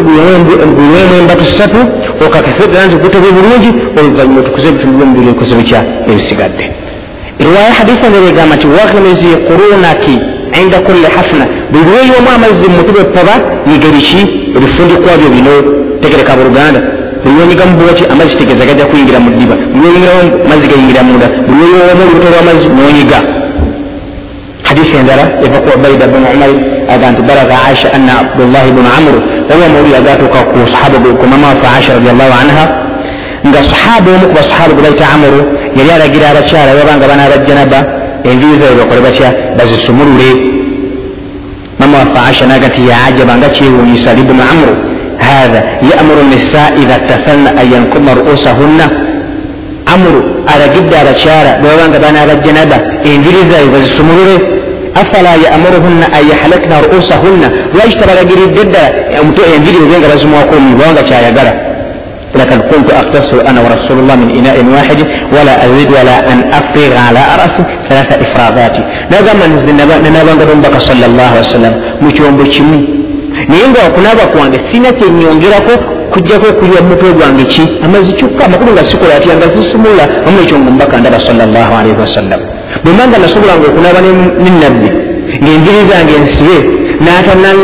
[0.76, 1.80] guliwemu embatu ssatu
[2.24, 6.64] okakefeera nti gutebe bulungi oluvanyuma tukuze ebitundu byomubiri ebikoze bikya ebisigadde
[7.44, 10.16] riwaya haditha neregamba nti waghmizi qurunaki
[10.62, 13.34] inda kulli hafna buli lweyiwamu amazzi mu mutwe bwepaba
[13.70, 14.20] yigeriki
[14.56, 15.54] ebifundikwa byo bino
[16.00, 16.80] tegereka buluganda
[17.26, 21.62] buli wenyiga mubuwaki amazzi tegeeza gajja kuyingira mu ddiba buli wenyigirawo amazzi gayingira munda buli
[21.72, 23.18] weyowamu olubuto lw'amazzi nonyiga
[24.68, 26.50] hadisi endala eva ku ubaida bnu umar
[26.94, 29.18] aga nti balaga aisha anna abdullahi bnu amru
[29.52, 32.64] oba mawuli agatuuka ku sahaba ku mama wafe aisha radiallahu anha.
[33.48, 35.40] Nga sahaba omu ku basahaba gwe baita amuru
[35.78, 37.78] yali alagira abakyala babanga banaabajjanaba
[38.28, 40.30] enviiri zabe bakole batya bazisumulule
[41.80, 44.74] mama wafe aisha naga nti yaajaba nga kyewuunyisa libnu amru
[45.20, 49.06] هذا يأمر النساء إذا اتثلن أن ينكم رؤوسهن.
[49.94, 50.20] amuru
[50.54, 52.76] alagidde abakyala bwebabanga baana abajjanaba
[53.10, 54.36] enjiri zaabwe bazisumulule
[55.00, 58.88] afala yamuruhunna an yahalakna ruusahunna lwaki tabalagiridde ddala
[59.54, 61.54] enjiri bwe nga bazimwako omuntu bawanga kyayagala
[62.36, 64.98] لكن قلت أقتصر أنا ورسول الله من إناء واحد.
[65.32, 68.76] ولا أزيد ولا أن أفرغ على رأسي ثلاث إفراغات.
[69.12, 71.74] نجم من نبان صلى الله عليه وسلم.
[72.02, 72.95] مجوم بشمي
[73.48, 75.74] naye nga okunaaba kwange sina kyenyongerako
[76.12, 77.62] kujjako okulya mutwe gwange ki?
[77.84, 79.36] Amazzi kyokka amakulu nga sikola atya?
[79.36, 80.04] Nga zisumula.
[80.26, 82.40] Amu ekyo nga mubaka ndaba salllah alaihi wasallam
[82.84, 84.00] bwemba nga nasobolanga okunaaba
[84.44, 84.88] nenabbi
[85.42, 86.58] ngaenviri zange nsibe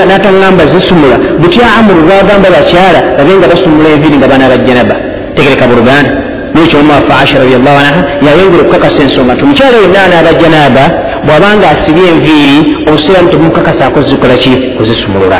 [0.08, 4.94] n'ataŋŋamba zisumula butya amuru lwagamba bakyala babe nga basumula enviri nga banaaba janaba
[5.36, 6.12] tegereka buluganda.
[6.54, 10.84] Nekyo omwafa aisha radiallahu anha yayongera okukakasa ensonga nti omukyala yenna anaaba janaba
[11.26, 12.58] bwabanga asibye enviiri
[12.88, 14.52] obuseeramu temumukakasaako zikola ki?
[14.76, 15.38] Kuzisumulula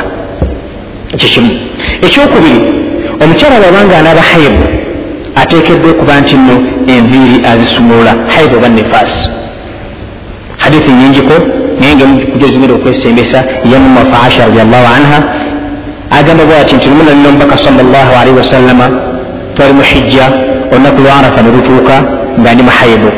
[1.14, 1.50] ekyo kimu
[2.06, 2.60] ekyokubiri
[3.22, 4.64] omukyala bwabanga anaaba haibu
[5.40, 6.56] ateekeddwa okuba nti nno
[6.94, 9.28] enviiri azisumulula haibu oba nefaasi
[10.62, 11.34] hadithi nyingiko
[11.80, 13.38] naye ngaekujozimira okwesembesa
[13.72, 15.18] yamumafa aisha radiallahu anha
[16.18, 18.86] agamba bwati nti lumuna lino omubaka salllahalihi wasallama
[19.54, 20.26] twali mu hijja
[20.72, 21.94] olunaku lwa arafa nelutuuka
[22.40, 23.10] nga ndi muhaibu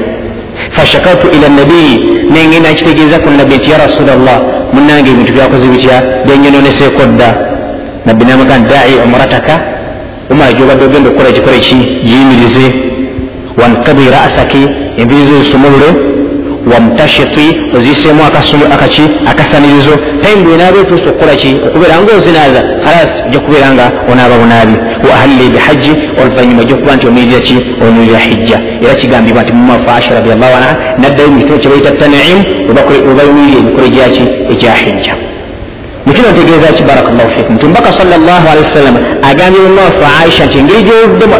[0.76, 1.94] fashakartu ila nabiyi
[2.32, 4.38] nengenda nkitegeeza ku nabbi nti ya rasulllah
[4.72, 5.96] munange ebintu byakoze bitya?
[6.26, 7.53] Byenyononeseeko dda
[8.06, 9.54] nabbi namuga dai umurataka
[10.30, 11.76] omala gyobadde ogenda okukola ekikole ki
[12.06, 12.66] giyimirize
[13.60, 14.62] wankadi rasaki
[15.00, 15.88] envirizo zisumulule
[16.72, 17.46] wamutashiti
[17.76, 18.22] oziseemu
[18.74, 24.34] akaki akasanirizo time bwenaaba etuusa okukola ki okubeera nga ozinaaza halas ojja kubeera nga onaaba
[24.42, 24.76] bunaabi
[25.08, 30.14] wahalli bihaji oluvanyuma ojja okuba nti omirira ki omirira hijja era kigambibwa nti mumafa asha
[30.14, 32.38] radiallahu anha naddayo mukitabo kyebaita tanim
[33.08, 35.23] webayumirira emikolo gyaki egya hijja
[36.14, 39.00] mukino ntegeeza ki barakllahu fikum nti mbaka salllahalihi wasallama
[39.30, 40.82] agambye mumafa aisha nti engeri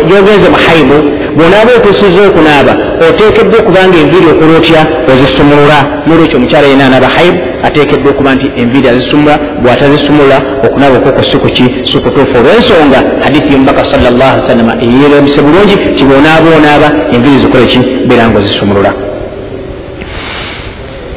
[0.08, 0.98] gyogenze muhaibu
[1.36, 2.72] bwonaaba otuusiza okunaaba
[3.08, 8.88] oteekeddwa okubanga enviiri okola otya ozisumulula nolwekyo omukyala yena anaaba haibu ateekeddwa okuba nti enviiri
[8.88, 16.88] azisumula bwatazisumula okunaaba okwo kusikuki sikutuufu olwensonga hadithi yomubaka salllahsalama eyeremise bulungi ti bwonaaba onaaba
[17.14, 18.90] enviiri zikole ki beera nga ozisumulula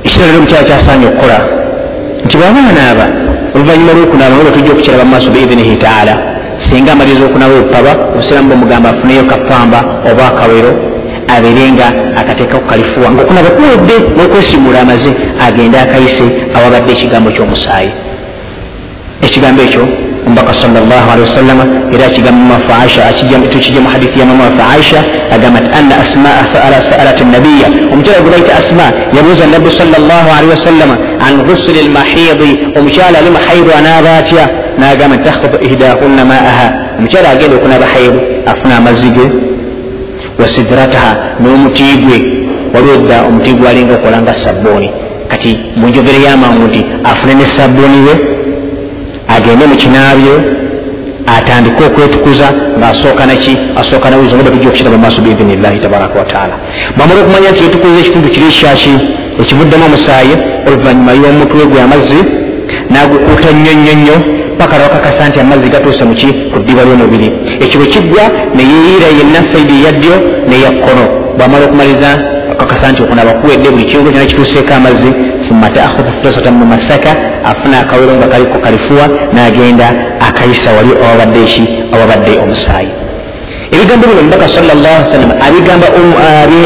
[0.05, 1.56] ekirala ero omukyala kyasaanye okukola
[2.25, 3.05] nti bwaba anaaba
[3.55, 6.13] oluvanyuma lwokunaaba nga tujja okukiraba mu maaso biidhinihi taala.
[6.65, 10.71] Singa amaliriza okunaaba obupaba obusiramu bamugamba afuneyo kapamba oba akawero
[11.35, 11.87] abeerenga
[12.19, 15.11] akateeka kukalifuwa ngaokunaba kuwedde n'okwesimula amaze
[15.45, 17.91] agende akayise awabadde ekigambo ky'omusaayi.
[19.25, 19.83] Ekigambo ekyo
[20.37, 23.13] omubaka salllahalihi wasallama era akigamba mumafu aisha
[23.51, 28.53] tukijja mu hadithi ya mamafu aisha agamba nti anna asmaa saalat nabiya omukyala gwe baita
[28.57, 28.83] asma
[29.17, 30.95] yabuuza nabbi salllahalihi wasallama
[31.27, 36.67] an ghusuli lmahidi omukyala ali muhaidu anaaba atya nagamba nti tahkutu ihdahunna maaha.
[36.99, 39.25] Omukyala agenda okunaba haidu afuna amazzi ge
[40.39, 42.17] wasidrataha n'omuti gwe
[42.73, 44.89] waliwo edda omuti gwe alinga okola nga sabbuuni
[45.27, 48.26] kati munjogere yamangu nti afune ne sabbuuni we
[49.37, 50.35] agende mu kinaabyo
[51.35, 52.47] atandike okwetukuza
[52.79, 56.55] ngaasooka naki asooka nawuzo nga batujja okukiraba maaso biidhinillahi tabaraka wataala
[56.95, 58.93] bwamala okumanya nti yetukuza ekitundu kiri kyaki
[59.41, 60.35] ekivuddemu omusaayi
[60.67, 62.19] oluvanyuma y'omutwe gwe amazzi
[62.91, 64.17] nagukuuta nnyo nnyo nnyo
[64.59, 67.29] paka lwakakasa nti amazzi gatuuse muki ku ddiba ly'omubiri.
[67.63, 68.23] Ekyo bwe kiggwa
[68.55, 70.15] neyeyiira yenna saidi eyaddyo
[70.49, 71.03] neyakkono
[71.37, 72.09] bwamala okumaliriza
[72.53, 75.09] akakasa nti okunaba kuwedde buli kiungo kyona kituuseeko amazzi
[75.45, 77.11] thumma taakhudha furasatan mu masaka
[77.45, 79.87] afuna akawero nga kaliko kalifuwa n'agenda
[80.27, 81.63] akayisa wali awabadde eki
[81.93, 82.91] awabadde omusaayi.
[83.71, 85.31] Ebigambo bino mubaka sallam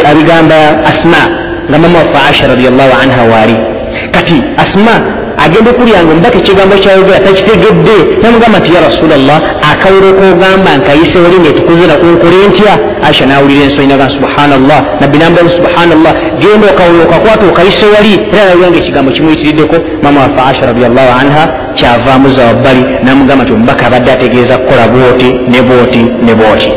[0.09, 0.57] abigamba
[0.91, 1.21] asma
[1.69, 3.57] nga mama wafe aisha radiallahu anha waali.
[4.11, 4.95] Kati asma
[5.45, 9.37] agenda okulyanga omubaka ekigambo kyayogera takitegedde namugamba nti ya rasulllah
[9.71, 12.73] akawero kogamba nkayise wali netukuze nakunkole ntya
[13.07, 16.13] aisha nawulira ensonyi naga subhanallah nabbi nambamu subhanallah.
[16.39, 18.13] Genda okawero okakwata okayise wali.
[18.33, 21.43] Era nawuliranga ekigambo kimuyitiriddeko mama wafe aisha radiallahu anha
[21.77, 22.83] kyavaamuza wabbali.
[23.03, 26.71] Namugamba nti omubaka abadde ategeeza kukola bwoti ne bwoti ne bwoti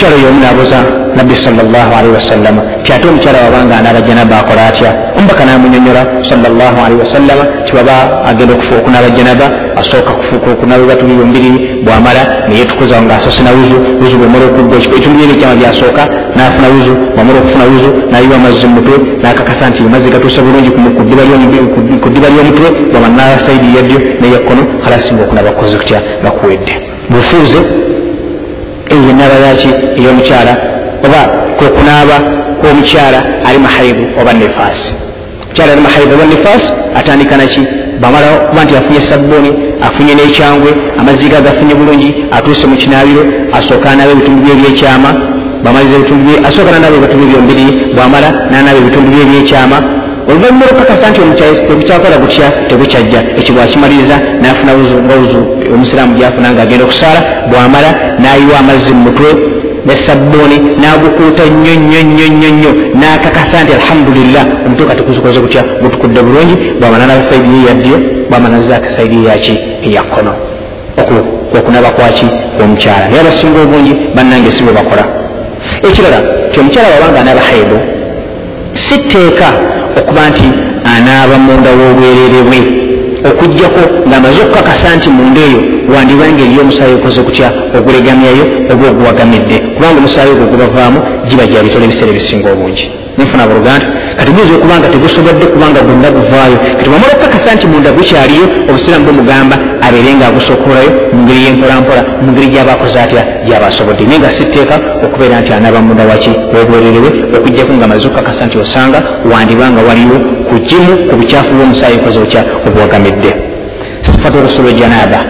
[0.00, 0.78] omukyala oyo omu nabuuza
[1.16, 4.90] nabbi salllahalihi wasallama ti ate omukyala wabanga anaaba janaba akola atya?
[5.18, 9.46] Omubaka namunyonyola salllahalihi wasallama ti baba agenda okufuuka okunaaba janaba
[9.80, 11.50] asooka kufuuka okunaaba ebatubi bombiri
[11.84, 16.02] bwamala neyetukuza ngaasose na wuzu wuzu bwemala okugga ekitundu byene ekyama byasooka
[16.36, 20.70] nafuna wuzu bwamala okufuna wuzu nayiwa amazzi mumutwe nakakasa nti amazzi gatuuse bulungi
[22.02, 26.72] ku ddiba lyomutwe bwamala nasaidi yaddyo neyakkono halasinga okunaaba kukoze kutya bakuwedde.
[27.10, 27.60] Bufuuze
[28.94, 29.68] eyo enaaba yaki
[29.98, 30.52] ey'omukyala
[31.06, 31.20] oba
[31.58, 32.16] kwekunaaba
[32.60, 33.18] kwomukyala
[33.48, 34.88] ali mahaibu oba nefaasi
[35.42, 36.68] omukyala ali mahaibu oba nefaasi
[36.98, 37.62] atandika naki
[38.02, 39.50] bamala kuba nti afunye sabbuuni
[39.86, 40.70] afunye n'ekyangwe
[41.00, 43.22] amazzi ge agafunye bulungi atuuse mu kinaabiro
[43.58, 45.10] asooka anaaba ebitundu bye ebyekyama
[45.64, 49.78] bamaliza ebitundu bye asooka nanaaba ebitundu byomubiri bwamala nanaaba ebitundu bye ebyekyama
[50.28, 51.20] oluvanyuma lwokakasa nti
[51.68, 53.20] tebukyakola butya tebukyajja.
[53.38, 55.40] Ekyo bwakimaliriza nafuna wuzu nga wuzu
[55.74, 57.90] omusiraamu gyafuna nga agenda okusaala bwamala
[58.22, 59.30] nayiwa amazzi mu mutwe
[59.86, 65.62] ne sabbuuni nagukuuta nnyo nnyo nnyo nnyo nnyo nakakasa nti alhamdulillah omutwe kati kuzikoze kutya?
[65.82, 67.96] Gutukudde bulungi bwamala naza saidi ye yaddyo
[68.30, 69.54] bwamala nazaaka saidi ye yaki?
[69.86, 70.32] Eyakkono
[71.58, 75.04] okunaba kwaki kwomukyala naye abasinga obungi bannange si bwe bakola
[75.88, 76.18] ekirala
[76.52, 77.78] ti omukyala wabanga anaaba haibu
[78.84, 79.48] si tteeka
[79.98, 80.46] okuba nti
[80.94, 82.60] anaaba munda w'obwerere bwe.
[83.28, 85.60] Okugjako ng'amaze okukakasa nti munda eyo
[85.92, 92.10] wandibanga eri omusaayi okoze kutya ogulegamyayo oba oguwagamidde kubanga omusaayi ogwo gubavaamu giba gyabitola ebiseera
[92.12, 92.86] ebisinga obungi.
[93.18, 93.86] Nfuna buluganda
[94.16, 96.58] kati guyinza okuba nga tegusobodde kubanga gwonna guvaayo.
[96.76, 99.56] Kati wamala okukakasa nti munda gukyaliyo obusiraamu bumugamba
[99.86, 103.22] abeere nga agusokolayo mu ngeri y'empolampola mu ngeri gy'abakoze atya?
[103.46, 108.56] Gy'abasobodde naye nga sitteeka okubeera nti anaaba munda waki wobwererewe okujjaku nga maze okukakasa nti
[108.64, 108.98] osanga
[109.30, 110.16] wandibanga waliwo
[110.48, 112.42] ku gimu ku bukyafu bw'omusaayi okoze otya?
[112.66, 113.30] Obwagamidde
[114.04, 115.20] sifatu rusulu janaaba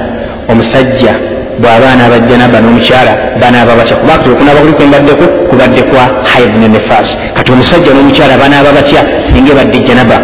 [0.51, 1.13] omusajja
[1.61, 3.97] bw'abaana abajjanaba n'omukyala banaaba batya?
[4.01, 7.09] Kuba kati okunaaba kuli kwembaddeku kubadde kwa haid ne nefas.
[7.37, 9.01] Kati omusajja n'omukyala banaaba batya?
[9.31, 10.19] Singa badde janaba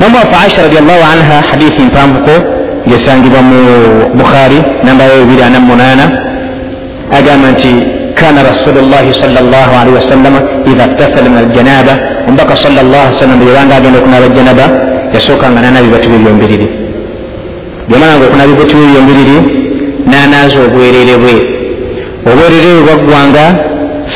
[0.00, 3.60] mama wafe aisha radiallahu anha hadithi mpanvuko gesangibwa mu
[4.14, 6.30] bukhari namba yo 248
[7.18, 7.70] agamba nti
[8.14, 11.94] kana rasulullahi sal llah alihi wasallama idha tasala min aljanaba.
[12.28, 14.66] Omubaka sal llah sallam bweyabanga agenda okunaaba janaba
[15.14, 16.68] yasookanga nanabibatu bebyombiriri
[17.88, 19.36] bwemalanga okunabibatu bebyombiriri
[20.10, 21.36] nanaaza obwerere bwe.
[22.30, 23.44] Obwerere bwe bwaggwanga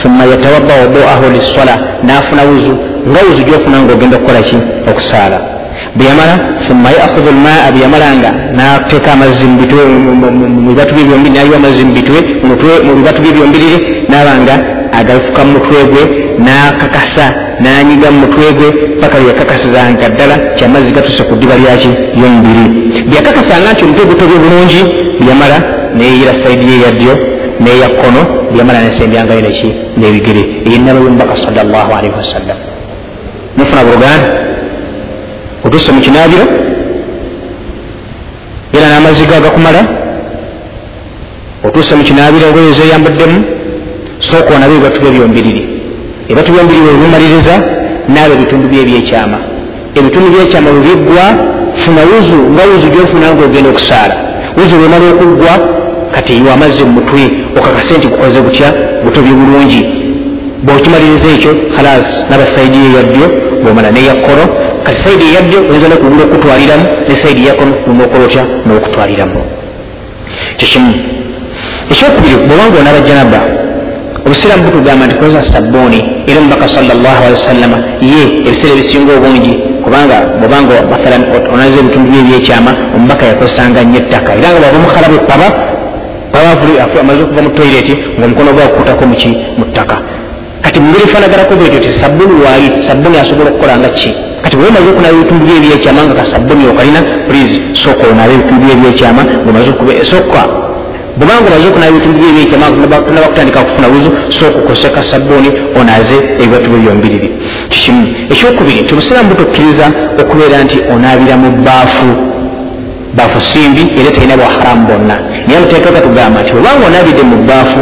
[0.03, 2.75] summa yatawadda waduahu lissola nafuna wuzu
[3.09, 4.57] nga wuzu gyofuna nga ogenda okukola ki?
[4.91, 5.54] Okusaala
[5.97, 6.35] bwe yamala
[6.67, 12.19] summa yakhudhu lmaa bwe yamalanga nateeka amazzi mubibatu byebyombiri naliwa amazzi mubitwe
[12.87, 14.55] mu bibatu bye byombiriri nabanga
[14.99, 16.03] agafuka mu mutwe gwe
[16.47, 17.27] nakakasa
[17.61, 18.69] nanyiga mu mutwe gwe
[19.01, 22.65] paka yekakasizanga ddala kyamazzi gatuse ku ddiba lyaki lyomubiri
[23.11, 24.81] byakakasanga nti omutwe gutobye bulungi
[25.23, 25.59] byamala
[25.99, 27.15] neyira saidi ye yaddyo
[27.61, 28.23] neya kkono
[28.53, 29.69] byamala nesembyangayo neki
[29.99, 32.59] nebigere eyinaba yomubaka salllah alaihi wasallam
[33.57, 34.29] mufuna buluganda
[35.75, 36.45] otuse mu kinabiro
[38.73, 39.83] era n'amazzi ga gakumala
[41.65, 43.39] otuse mu kinabiro ngoyo zeyambaddemu
[44.19, 45.63] sooka onabe ebibatu bye byombiriri.
[46.29, 47.55] Ebibatu byombiriri webimaliriza
[48.09, 49.39] naaba ebitundu bye ebyekyama
[49.99, 51.25] ebitundu byekyama webiggwa
[51.83, 54.15] funa wuzu nga wuzu gyofuna nga ogenda okusaala.
[54.57, 55.53] Wuzu lwemala okuggwa
[56.15, 57.23] kati yiwa amazzi mumutwe
[57.59, 58.69] okakase nti gukoze gutya
[59.05, 59.83] gutobye bulungi.
[60.65, 63.27] Bwokimaliriza ekyo halas naba saidi yeyaddyo
[63.63, 64.45] bwomala neyakkolo
[64.85, 69.41] kati saidi eyaddyo oyinza nokugula okutwaliramu ne saidi yakkono nonokola otya n'okutwaliramu
[70.59, 70.93] kyekimu
[71.93, 73.41] ekyokubiri bwobanga onaba janaba
[74.27, 77.79] obusiraamu butugamba nti kozesa sabbuuni era omubaka wasallama
[78.11, 79.53] ye ebiseera ebisinga obungi
[79.85, 81.23] kubanga bwobanga mathalan
[81.53, 84.31] onaza ebitundu bye ebyekyama omubaka yakozesanga nnyo ettaka.
[84.39, 85.49] Era nga bwaba mukhalabu paba
[87.03, 89.29] amaze okuva mu toireti ngaomukono gwa kukutako muki
[89.59, 89.97] mu ttaka.
[90.65, 94.11] Kati mungeri fanaganako bwetyo ti sabbuuni waali sabbuuni asobola okukola nga ki
[94.55, 98.75] kati bwe omaze okunaba ebitundu bye ebyekyama nga kasabbuuni okalina please sooka onaaba ebitundu bye
[98.77, 100.43] ebyekyama ngaomaze sooka
[101.19, 102.67] bwebanga omaze okunaba ebitundu bye ebyekyama
[103.07, 105.51] tunaba kutandika kufuna wuzu sooka okoseka sabbuuni
[105.81, 107.29] onaaze ebibatu bye byombiriri
[107.73, 108.03] kikimu
[108.33, 109.87] ekyokubiri nti obusiraamu butukkiriza
[110.21, 112.09] okubeera nti onaabira mu bbaafu
[113.17, 117.81] baafu simbi era terina bwaharamu bonna naye muteekeka tugamba nti obanga onaabidde mu bbaafu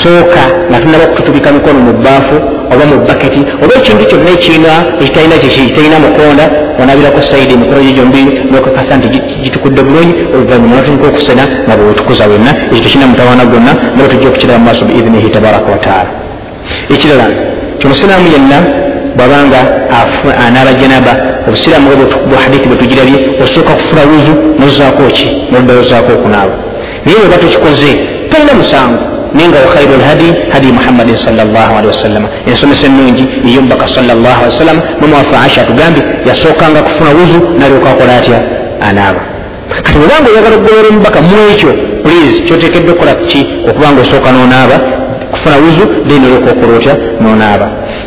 [0.00, 2.36] sooka nga tunaba kututubika mikono mu bbaafu
[2.72, 6.44] oba mu baketi oba ekintu kyonna ekirina ekitalina kitalina mukonda
[6.80, 9.08] onabirako saidi emikono gyo gyombiri nokakasa nti
[9.42, 14.58] gitukudde bulungi oluvanyuma natulika okusena nga bwewetukuza wenna ekyo tekirina mutawaana gwonna naye tujja okukiraba
[14.58, 16.10] mu maaso biidhinihi tabaraka wataala
[16.94, 17.26] ekirala
[17.78, 18.58] kyomusiraamu yenna
[19.16, 19.60] bwabanga
[20.46, 21.12] anaaba janaba
[21.48, 21.88] obusiraamu
[22.28, 26.54] bwe hadithi bwetugirabye osooka kufuna wuzu nozaako ki noddayo ozaako okunaaba
[27.04, 27.90] naye weba tukikoze
[28.30, 34.46] talina musango naye nga wakhairu lhadi hadi muhammadin sallali wasallama ensomesa ennungi eyomubaka salllah ali
[34.50, 38.38] wasallama mama waffe aisha atugambye yasookanga kufuna wuzu nalyoka akola atya
[38.80, 39.20] anaaba
[39.68, 41.72] kati bwebanga oyagala okugobera omubaka mu ekyo
[42.04, 44.76] please kyotekedde okukola ki okubanga osooka nonaaba
[45.32, 47.66] kufuna wuzu then olyoka okola otya nonaaba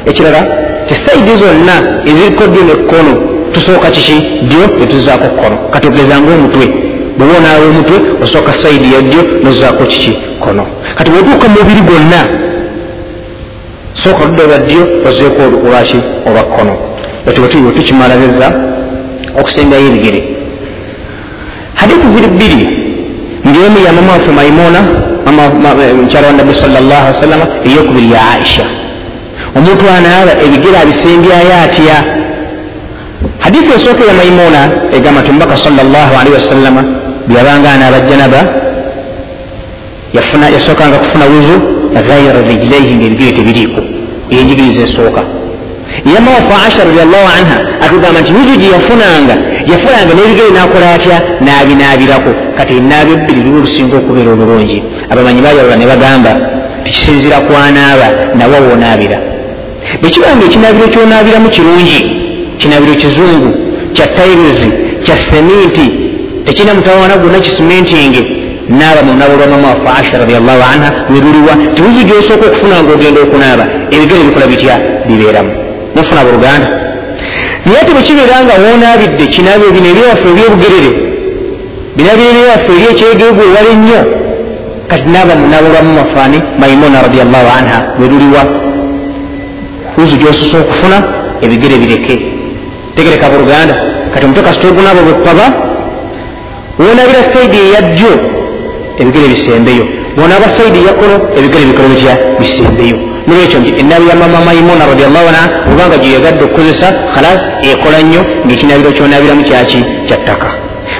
[0.09, 0.41] ekirala
[0.87, 1.75] tisaidi zonna
[2.09, 3.13] eziriko ddyo nekkono
[3.53, 6.86] tusooka kiki ddyo netuzaako kkono kati ogezanga omutwe
[7.17, 10.17] bweba onaawa omutwe osooka saidi ya ddyo nozaako kiki?
[10.39, 12.21] Kono kati bwetuuka mumubiri gwonna
[13.93, 16.75] sooka ludda olwa ddyo ozeeko olwaki olwa kkono.
[17.27, 18.47] Ekyo bwe tukimaliriza
[19.39, 20.23] okusembayo ebigere.
[21.75, 22.67] Hadithi ziri bbiri.
[23.47, 24.81] Ngemu ya mama waffe maimuna
[26.01, 28.65] mukyala wa nabbi salllah ali wasallama eyokubiri ya aisha.
[29.55, 31.97] Omuntu anaaba ebigere abisembyayo atya?
[33.39, 34.61] Hadithi esooka ya maimuna
[34.97, 36.96] egamba ti omubaka salllah alihi wasallama
[37.27, 38.41] byabanga anaaba janaba
[40.55, 41.55] yasookanga kufuna wuzu
[42.07, 43.81] ghaira rijlaihi ngaebigere tebiriiko
[44.31, 45.21] yenjigiriza esooka
[46.13, 49.35] yama wafe aisha radiallahu anha atugamba nti wuzu gye yafunanga
[49.71, 51.17] yafunanga n'ebigere nakola atya?
[51.45, 54.77] Naabinaabirako kati enaaba ebbiri luba olusinga okubeera obulungi.
[55.11, 56.31] Abamanyi bayawula ne bagamba
[56.83, 58.07] tikisinzira kwanaaba
[58.37, 59.17] nawe woonaabira
[60.01, 61.99] bwekibanga ekinaabiro kyonaabiramu kirungi
[62.59, 63.49] kinaabiro kizungu
[63.95, 64.69] kya tairizi
[65.05, 66.06] kya seminti
[66.47, 68.21] tekirina mutawaana gwonna kisimentinge
[68.79, 73.65] naaba munaaba olwa mama waffe aisha radiallahu anha weruliwa tiwuzi gyosooka okufuna nga ogenda okunaaba
[73.95, 74.75] ebigere bikola bitya?
[75.07, 75.51] Bibeeramu.
[75.95, 76.67] Mufuna buluganda
[77.65, 80.91] naye ate bwekibeera nga wonaabidde kinabo bino ebyewaffe ebyobugerere
[81.97, 84.01] binabiro ebyewaffe eryekyegeegu ewala ennyo
[84.89, 88.41] kati naaba munabulwamu mafaani maimuna radiallahu anha weruliwa
[90.01, 90.97] uzu gyosusa okufuna
[91.45, 92.15] ebigere bireke.
[92.95, 93.75] Tegereka buluganda
[94.13, 95.66] kati omutwe kasita ogunabo bwepaba
[96.79, 98.13] wonabira saidi eyajjo
[99.01, 99.85] ebigere bisembeyo
[100.17, 102.97] bwonaaba saidi eyakono ebigere bikolo bitya bisembeyo
[103.27, 108.91] nolwekyo nti enabi ya mama maimuna radiallahu anha obanga gyeyagadde okukozesa khalas ekola nnyo ngaekinabiro
[108.97, 109.79] kyonabiramu kyaki?
[110.07, 110.49] Kyattaka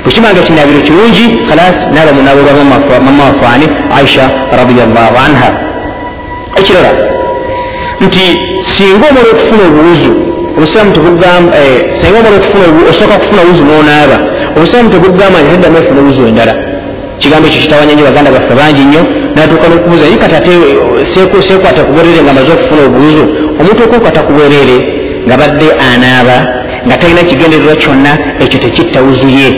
[0.03, 3.67] bwekimanga kinabiro kirungi khalas naaba munabulwa mama wafaani
[3.97, 4.25] aisha
[4.59, 5.49] radiallahu anha.
[6.59, 6.91] Ekirala
[8.05, 8.23] nti
[8.73, 10.11] singa omala okufuna obuwuzu
[10.57, 12.37] obusiraamu tebugamba eh, singa omala
[12.89, 14.17] osooka kufuna wuzu nonaaba
[14.55, 16.53] obusiraamu tebugamba nti teddamu ofuna wuzu endala
[17.19, 19.01] kigambo ekyo kitawanya nyo baganda baffe bangi nnyo
[19.35, 20.51] natuuka nokubuuza naye kati ate
[21.47, 23.23] sekwata kubwerere nga amaze okufuna obuwuzu
[23.59, 24.77] omuntu okwekwata kubwerere
[25.25, 26.37] nga badde anaaba
[26.85, 28.11] nga talina kigendererwa kyonna
[28.43, 29.49] ekyo tekitta wuzu ye.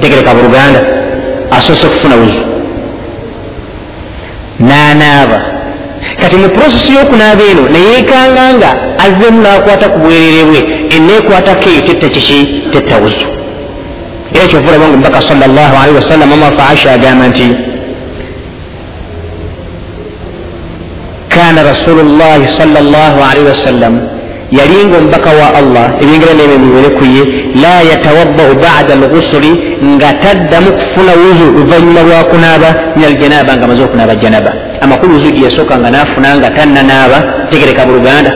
[0.00, 0.80] Tegereka buluganda
[1.50, 2.42] asoose okufuna wuzu
[4.68, 5.40] nanaaba.
[6.20, 8.70] Kati mu prosesi y'okunaaba eno neyekanga nga
[9.04, 10.60] azzemu nakwata ku bwerere bwe
[10.96, 12.38] eneekwatako eyo tetta kiki?
[12.72, 13.26] Tetta wuzu
[14.34, 17.48] era kyovulaba nga omubaka salllah alihi wasallam amafa aisha agamba nti
[21.34, 23.94] kana rasulu llahi salllah alihi wasallam
[24.58, 27.22] yalinga omubaka wa allah ebingira nebe biwere ku ye
[27.62, 29.52] la yatawaddau bada lghusuli
[29.94, 34.50] nga taddamu kufuna wuzu luvanyuma lwakunaaba min aljanaba nga amaze okunaaba janaba.
[34.80, 37.18] Amakulu wuzu gyeyasooka nga nafuna nga tannanaaba
[37.50, 38.30] tegereka buluganda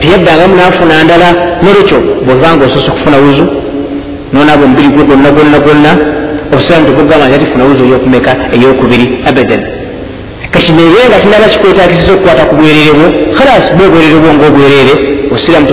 [0.00, 1.28] teyaddangamu nafuna ndala
[1.62, 3.44] nolwekyo bwebanga osoose okufuna wuzu
[4.32, 5.90] nonaaba omubiri gwe gwonna gwonna gwonna
[6.52, 9.62] obusiramu tegugamba nti atifuna wuzu eyokumeka eyokubiri abadan.
[10.52, 13.06] Kati nebe nga tinaba kikwetagisiza okukwata ku bwerere bwo
[13.36, 14.94] khalas bwobwerere bwo ngaobwerere
[15.34, 15.66] osiramu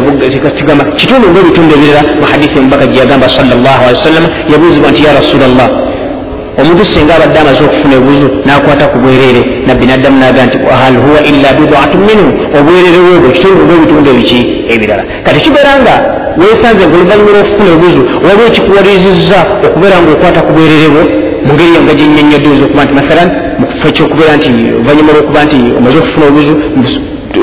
[0.58, 5.70] kigamba kitundu ngaebitundu ebirala muhadithi omubaka gyeyagamba salllah ali wasallama yabuuzibwa nti ya rasulllah
[6.60, 11.20] omuntu singa abadde amaze okufuna ebuuzo nakwata ku bwerere nabbi naddamu naga nti hal huwa
[11.30, 12.28] illa bidaatu minhu
[12.58, 14.40] obwerere bwebwo kitundu ngaebitundu ebiki
[14.74, 15.04] ebirala.
[15.26, 15.96] Kati kibeera nga
[16.40, 21.04] wesanze nga oluvanyuma lwokufuna ebuuzo waliwo ekikuwalirizizza okubeera nga okwata ku bwerere bwo
[21.46, 23.30] mu ngeri yonga gyenyonyodde oyinza okuba nti mathalan
[23.60, 26.54] mukifo ekyokubeera nti oluvanyuma lwokuba nti omaze okufuna obuuzo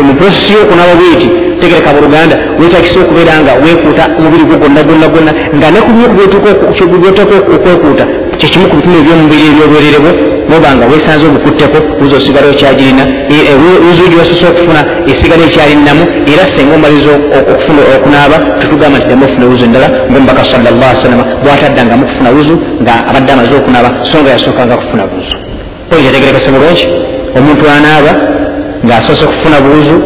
[0.06, 1.28] mu prosesi yokunaaba bweti
[1.60, 6.50] tegereka buluganda wetakisa okubeera nga wekuuta omubiri gwo gwonna gwonna gwonna nga nekubyoteeka
[7.56, 8.04] okwekuuta
[8.38, 10.12] kyekimu ku bitundu ebyomubiri ebyobwerere bwo
[10.48, 13.04] nobanga wesanze obukutteko uza osigala okyagirina
[13.90, 14.80] uzugi wasose okufuna
[15.10, 17.10] esigala ekyalinamu era senga omaliza
[17.52, 22.92] okufuna okunaaba tetugamba nti demu ofuna wuzu endala ngaomubaka salllah salama bwataddangamu kufuna wuzu nga
[23.08, 25.36] abadde amaze okunaaba so nga yasookanga kufuna buuzu
[25.92, 26.84] oyo kyategerekese bulungi
[27.38, 28.12] omuntu anaaba
[28.86, 29.96] ng'asoose okufuna buuzu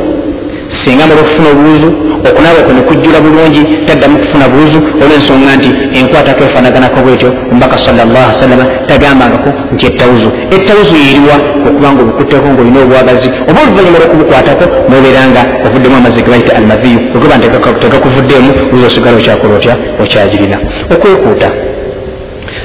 [0.84, 1.88] singa mala okufuna obuuzu
[2.28, 9.50] okunaaba kwe nekujjula bulungi taddamu kufuna buuzu olwensonga nti enkwatako efaanaganako bwetyo omubaka salama tagambangako
[9.72, 10.28] nti ettawuzu.
[10.54, 11.36] Ettawuzu yeriwa
[11.68, 16.98] okubanga obukutteko ngaolina obwagazi oba oluvanyuma lwokubukwatako nobeera nga ovuddemu amazzi ge bayita almaviyu
[17.38, 17.48] nti
[17.82, 20.56] tegakuvuddeemu uza osigala okyakola otya okyagirina.
[20.94, 21.48] Okwekuuta.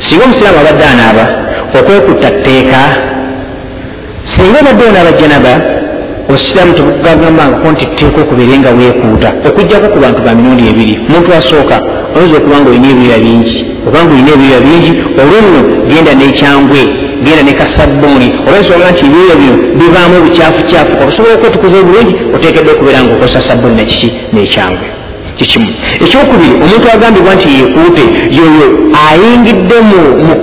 [0.03, 1.25] Singa omusiraamu abadde anaaba
[1.77, 2.79] okwekuuta tteeka
[4.31, 5.53] singa obadde onaaba janaba
[6.33, 9.29] osiraamu tebugagambangako nti tteeka okubeere nga weekuuta.
[9.47, 10.95] Okugjako ku bantu ba mirundi ebiri.
[11.07, 11.77] Omuntu asooka
[12.15, 13.57] oyinza okuba nga olina ebirira bingi.
[13.87, 16.81] Obanga olina ebirira bingi olwonno genda n'ekyangwe
[17.23, 23.13] genda ne kasabbuuni olwensonga nti ebirira bino bivaamu obukyafukyafu okusobola okwetukuza obulungi oteekedde okubeera nga
[23.15, 25.02] okozesa sabbuuni nekiki n'ekyangwe
[25.37, 25.67] kikimu.
[26.05, 28.03] Ekyokubiri omuntu agambibwa nti yeekuute
[28.37, 28.67] yoyo
[29.07, 29.77] ayingidde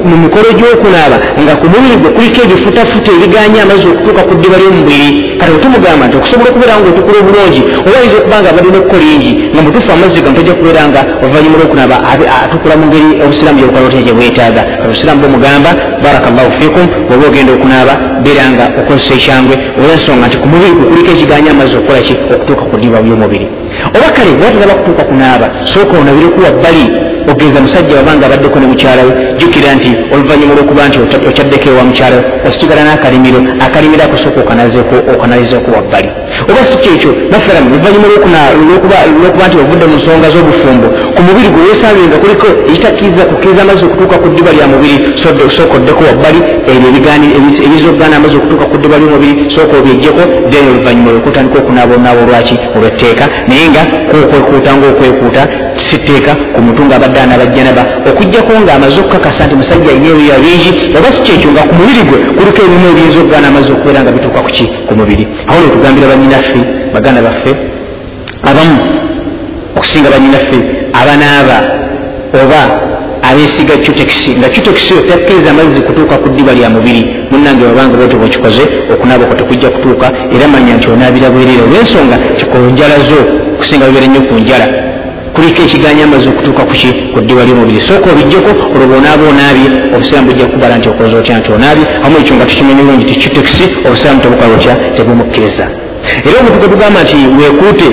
[0.09, 5.09] mu mikolo gy'okunaaba nga ku mubiri gwe kuliko ebifutafuta ebiganye amazzi okutuuka ku ddiba ly'omubiri.
[5.38, 9.32] Kati wetumugamba nti okusobola okubeera nga otukula obulungi oba ayinza okuba nga abadde nekkola ingi
[9.53, 11.97] nga mutuufu amazzi gamu tojja kubeera nga oluvannyuma lw'okunaaba
[12.45, 14.62] atukula mu ngeri obusiraamu gyebukola otya gye bwetaaga.
[14.84, 15.70] Obusiraamu bumugamba
[16.03, 21.11] barakallahu fikum oba ogenda okunaaba beera nga okozesa ekyangwe olwensonga nti ku mubiri gwe kuliko
[21.14, 22.14] ekiganye amazzi okukola ki?
[22.34, 23.59] Okutuuka ku ddiba ly'omubiri
[23.97, 26.85] oba kale watanaba kutuuka kunaaba sooka onabireku wabbali
[27.31, 32.16] ogenza musajja wabanga abaddeko ne mukyala we jjukira nti oluvannyuma lwokuba nti okyaddeko ewa mukyala
[32.16, 34.41] we osigala n'akalimiro akalimiro akosooka
[35.14, 36.09] okanalizeeko wabbali
[36.51, 38.07] oba si kyekyo mafalan oluvannyuma
[39.20, 40.87] lwokuba nti ovudde mu nsonga z'obufumbo
[41.20, 44.96] ku mubiri gwe weesange nga kuliko ekitakkiriza kukkiriza amazzi okutuuka ku ddiba lya mubiri
[45.56, 46.40] sooka oddeko wabbali
[46.70, 46.88] ebyo
[47.66, 52.56] ebiza okugaana amazzi okutuuka ku ddiba ly'omubiri sooka obyejjeko then oluvannyuma lwekutandika okunaaba onaaba olwaki
[52.76, 55.42] olwetteeka naye nga kwokwekuuta ngaokwekuuta
[55.86, 61.20] sitteeka ku muntu ngaabadde anabajjanaba okugjako ng'amaze okukakasa nti musajja alina ebirira bingi oba si
[61.26, 64.92] kyekyo nga ku mubiri gwe kuliko ebimu ebiyinza okugaana amazzi okubeera nga bituuka kuki ku
[64.98, 65.24] mubiri.
[65.48, 66.60] Awo netugambira banyinaffe
[66.94, 67.52] baganda baffe
[68.50, 68.76] abamu
[69.76, 71.59] okusinga banyinaffe abanaaba
[72.42, 72.62] oba
[73.30, 77.03] abesiga cutekisi nga cutekisi otakkiriza amazzi kutuuka ku ddiba lya mubiri.
[77.30, 81.62] Munange wabanga bwotyo bwekikoze okunaaba okwo tekujja kutuuka era manya nti onaabira bwerere.
[81.66, 83.20] Olwensonga kikunjala zo
[83.55, 84.66] okusinga bibeera nnyo ku njala.
[85.34, 90.44] Kuliko ekiganya amazzi okutuuka kuki ku ddiba lyomubiri sooka obijjeko olwo bwonaaba onaabye obusiraamu bujja
[90.46, 91.84] kukubala nti okoze otya nti onaabye?
[92.05, 94.74] Amu ekyo nga tukimanyi bulungi ti cutekisi obusiraamu tebukola otya?
[94.96, 95.66] Tebumukkiriza.
[96.28, 97.88] Era gwe tugamba nti weekuute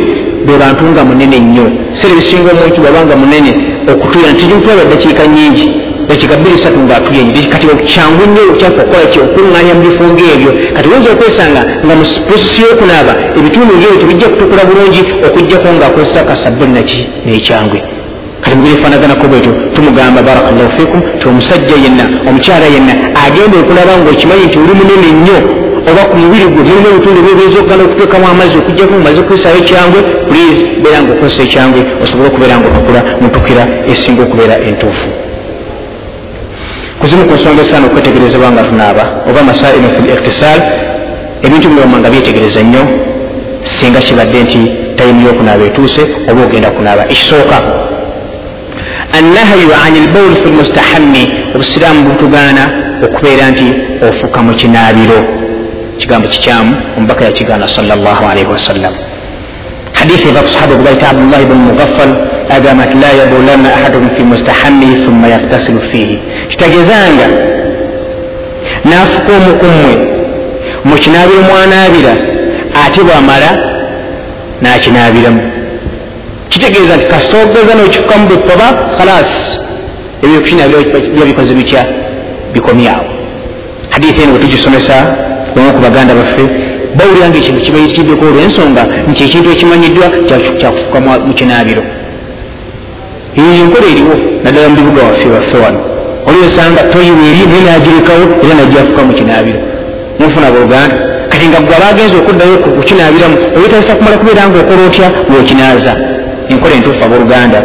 [0.48, 1.66] be bantu nga munene nnyo.
[1.98, 3.52] Sere bisinga omuntu bwabanga munene
[3.91, 5.68] okutuya nti tujimutwala eddakiika nyingi
[6.08, 9.20] dakiika bbiri satu ngaatuyenyi kati kyangu nnyo okyafa okukola ki?
[9.26, 14.64] Okuŋŋanya mu bifo ngaebyo kati oyinza okwesanga nga mu posisi y'okunaaba ebitundu ngaebyo tebijja kutukula
[14.70, 17.80] bulungi okugjako ngaakozesa kasabbuli naki nekyangwe.
[18.41, 22.93] Kati mugeri efanaganako bwetyo tumugamba barakallahu fikum ti omusajja yenna omukyala yenna
[23.26, 25.38] agenda okulaba ngaokimanyi nti oli munene nnyo
[25.90, 30.60] oba ku mubiri gwe mulimu ebitundu byobiyinza okugana okuteekamu amazzi okujjaku mumaze okukozesa ekyangwe please
[30.82, 35.08] beera nga okozesa ekyangwe osobole okubeera nga otukula mutukira esinga okubeera entuufu
[37.00, 40.60] kuzimu ku nsonga esaana okwetegerezebwa nga tunaaba oba masailu fi liktisal
[41.46, 42.84] ebintu bino nga byetegereza nnyo
[43.76, 44.62] singa kibadde nti
[44.98, 47.58] tayimu yokunaaba etuuse oba ogenda kunaaba ekisooka
[49.18, 51.24] annahyu an lbaul fi lmustahammi
[51.56, 52.64] obusiraamu butugaana
[53.06, 53.68] okubeera nti
[54.08, 55.20] ofuka mu kinaabiro
[55.98, 58.93] kigambo kikyamu omubaka yakigaana salllahalaihi wasallam
[59.93, 62.12] hadithi eva kusahaba ogubaita abdullahi bnu mugaffal
[62.56, 67.28] agamba nti la yabulanna ahadukum fi mustahammihi thumma yaktasilu fiihi kitegeezanga
[68.89, 69.93] naafuka omukummwe
[70.86, 72.14] mu kinaabiro mwanaabira
[72.86, 73.50] ate bwamala
[74.62, 75.41] nakinaabiramu.
[76.50, 78.68] Kitegeeza nti kasoogeza nokifukamu bwekoba
[78.98, 79.60] khalas
[80.24, 80.80] ebyokukinabiro
[81.16, 81.86] byabikoze bitya?
[82.54, 83.06] Bikomyawo.
[83.89, 84.95] Hadithi eno bwetugisomesa
[85.60, 86.43] omu ku baganda baffe
[86.97, 90.08] bawuliranga ekintu kibayitiddeko olwensonga nti ekintu ekimanyiddwa
[90.60, 90.97] kyakufuka
[91.28, 91.84] mu kinaabiro.
[93.38, 95.80] Enkola eriwo naddala mu bibuga waffe waffe wano.
[96.28, 99.60] Oliwesanga toyiwa eri naye nagirekawo era najjafuka mu kinaabiro.
[100.20, 100.95] Mufuna buluganda
[101.32, 105.93] kati nga gwe abagenza okuddayo kukinaabiramu oyetagisa kumala kubeera nga okola otya ngaokinaaza
[106.51, 107.60] enkola entuufu abooluganda.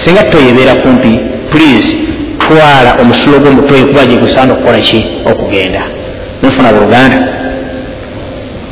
[0.00, 1.12] Singa toyi ebeera kumpi
[1.52, 1.90] please
[2.42, 4.98] twala omusulo gw'omutoyi kuba gyegusaana okukola ki?
[5.30, 5.82] Okugenda
[6.48, 7.18] nfuna buluganda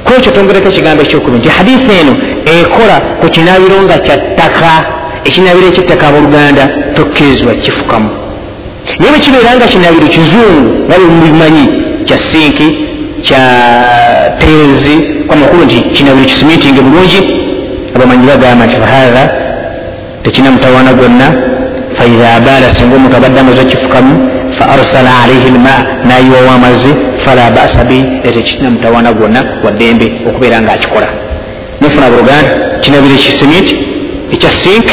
[0.04, 2.14] kwekyo tongereko ekigambo ekyokubi nti hadithi eno
[2.54, 4.72] ekola ku kinaabiro nga kyattaka
[5.28, 6.64] ekinaabiro ekyettaka abooluganda
[6.96, 8.10] tokkirizibwa kifukamu
[8.98, 11.64] naye bwekibeera nga kinaabiro kizungu nga bwemubimanyi
[12.06, 12.68] kya sinki
[13.26, 13.42] kya
[14.42, 14.94] tenzi
[15.28, 17.20] kwamakulu nti kinaabiro kisimitinge bulungi
[17.94, 19.24] abamanyi bagamba nti fahatha
[20.22, 21.26] tekina mutawaana gwonna
[21.98, 24.12] faidha abaala singa omuntu abadde amaze okifukamu
[24.58, 25.74] fa arsala alaihi lma
[26.08, 26.92] nayiwawo amazzi
[27.24, 31.08] fala basa bi etekirina mutawaana gwonna waddembe okubeera nga akikola
[31.80, 32.50] nefuna buluganda
[32.82, 33.74] kinabiro ekisimiti
[34.34, 34.88] ekya sink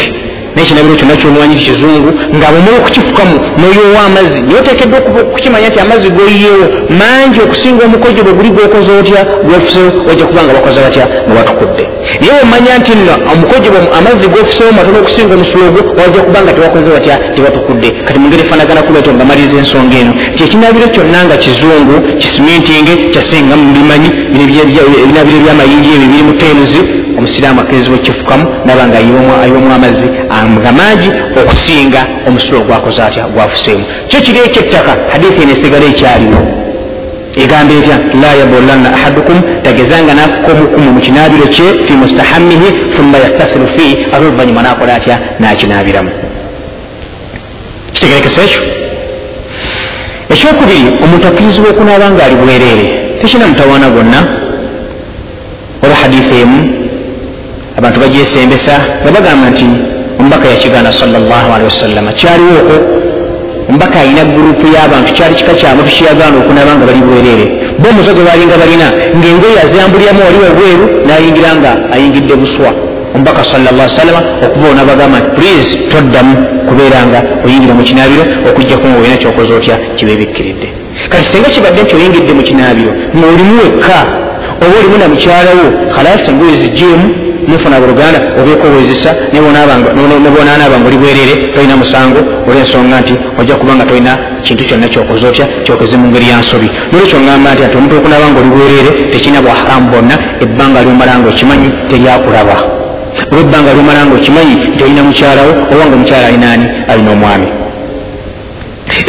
[0.56, 4.40] nekinabiro kyonna kyomwanyi kikizungu nga bwomala okukifukamu noyowa amazzi.
[4.42, 6.66] Naye otekedwa okukimanya nti amazzi goyiyewo
[7.00, 11.79] mangi okusinga omukojo bwe guli gwokoze otya gwefusewo wajja kuba nga bakoze batya nga batukudde
[12.20, 16.90] naye wemanya nti nno omukojo amazzi gwefusewo matono okusinga omusulo ogwo wajja kuba nga tebakoze
[16.96, 20.14] batya tebatukudde kati mungeri efanagana kuleto nga maliriza ensonga eno.
[20.36, 24.10] Ti ekinabiro kyonna nga kizungu kisimintinge kyasinga mubimanyi
[25.04, 26.82] ebinabiro ebyamayingi ebyo biri mu tenzi
[27.18, 28.98] omusiraamu akkirizibwa ekifukamu naba nga
[29.44, 30.08] ayiwamu amazzi
[30.60, 33.86] nga mangi okusinga omusulo ogwakoze atya gwafuseemu.
[34.10, 36.59] Kyo kiri ekyettaka hadithi eno esigala ekyaliwo
[37.44, 43.68] egamba etya la yabulanna ahadukum tagezanga nafuka omukumu mu kinaabiro kye fi mustahamihi thumma yaktasiru
[43.76, 46.12] fihi ate oluvanyuma nakola atya nakinaabiramu.
[47.94, 48.62] Kitegerekesa ekyo.
[50.34, 52.86] Ekyokubiri omuntu akkirizibwa okunaaba nga ali bwereere.
[53.20, 54.20] Tekina mutawaana gwonna.
[55.84, 56.60] Oba hadithi emu
[57.78, 59.66] abantu bagyesembesa nga bagamba nti
[60.20, 63.09] omubaka yakigaana salllahalihi wasallama kyaliwo okwo
[63.70, 67.46] omubaka alina gurupu y'abantu kyali kika kyamutu kiyagaana okunaba nga bali bwereere
[67.82, 72.72] bo omuzo gwe balinga balina ngaengoyi azambulyamu wali wabweru nayingira nga ayingidde buswa.
[73.16, 76.34] Omubaka salama okuba onabagamba nti pulize toddamu
[76.68, 80.68] kubeera nga oyingira mu kinaabiro okujjaku nga olina kyokoza otya kibeebikkiridde
[81.10, 84.00] kati singa kibadde nti oyingidde mu kinaabiro ngaolimu wekka
[84.64, 85.66] oba olimu na mukyalawo
[85.96, 87.08] khalasi engoyi zijjeemu
[87.50, 93.86] mufuna buluganda obeeko wezisa nebwonaanaaba nga oli bwerere tolina musango olwensonga nti ojja kuba nga
[93.86, 94.14] tolina
[94.46, 96.70] kintu kyonna kyokoze otya kyokoze mu ngeri ya nsobi.
[96.92, 101.30] Nolwekyo ngamba nti ati omuntu okunaba nga oli bwerere tekirina bwaharamu bwonna ebbanga lyomala nga
[101.30, 102.58] okimanyi teryakulaba.
[103.32, 107.48] Oba ebbanga lyomala nga okimanyi nti olina mukyalawo oba nga omukyala alinaani alina omwami.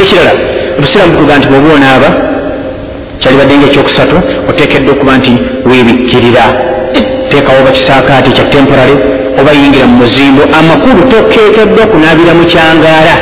[0.01, 0.31] Ekirala
[0.77, 2.09] obusiraamu butuga nti bwoba onaaba
[3.21, 4.15] kyalibadde nga ekyokusatu
[4.49, 5.31] oteekeddwa okuba nti
[5.69, 6.70] weebikkirira
[7.31, 8.95] teekawo bakisaakaati kya temporary
[9.39, 13.15] oba yingira mu muzimbo amakulu tokeekeddwa okunaabira mu kyangaala.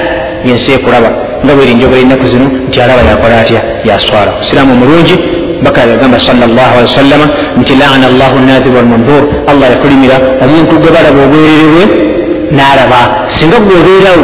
[0.48, 1.10] Yensi ekulaba
[1.44, 4.32] nga bweri njogera ennaku zino nti alaba yakola atya yaswala.
[4.42, 5.16] Osiraamu omulungi
[5.64, 6.18] baka yagamba
[6.78, 11.84] wasallama nti laana llahu nadhir walmandur allah yakulimira omuntu gwe balaba obwererebwe
[12.56, 13.02] n'alaba
[13.40, 14.22] singa gweobeerawo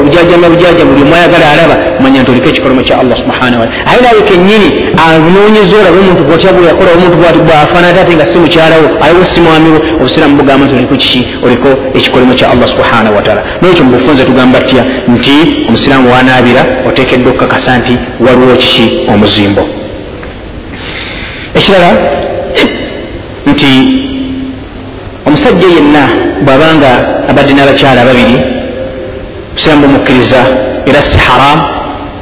[0.00, 4.00] obujajama bujaja buli omu ayagala alaba manya nti oliko ekikolomo kya allah subhanahu wataala aye
[4.02, 4.68] nawe kenyini
[5.06, 9.40] anoonyeza olaba omuntu bwotya bwe yakola omuntu bwati bwafaanana ate nga si mukyalawo aliwo si
[9.40, 11.68] mwamiwo obusiraamu bugamba nti oliko kiki oliko
[11.98, 15.34] ekikolomo kya allah subhanahu wataala nekyo mubufunze tugamba tya nti
[15.68, 19.62] omusiraamu wanaabira oteekeddwa okukakasa nti waliwo kiki omuzimbo
[21.54, 21.90] ekirala
[23.46, 23.70] nti
[25.26, 26.90] omusajja yenna bwabanga
[27.30, 28.36] abadde n'abakyala babiri
[29.54, 30.40] musiramu bumukkiriza
[30.88, 31.62] era si haramu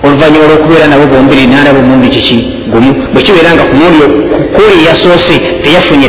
[0.04, 2.38] oluvanyuma olwokubeera nabo bombiri nalabo mulundi kiki
[2.72, 4.04] gumu bwekibeera nga kumundi
[4.54, 6.08] kuli eyasoose teyafunye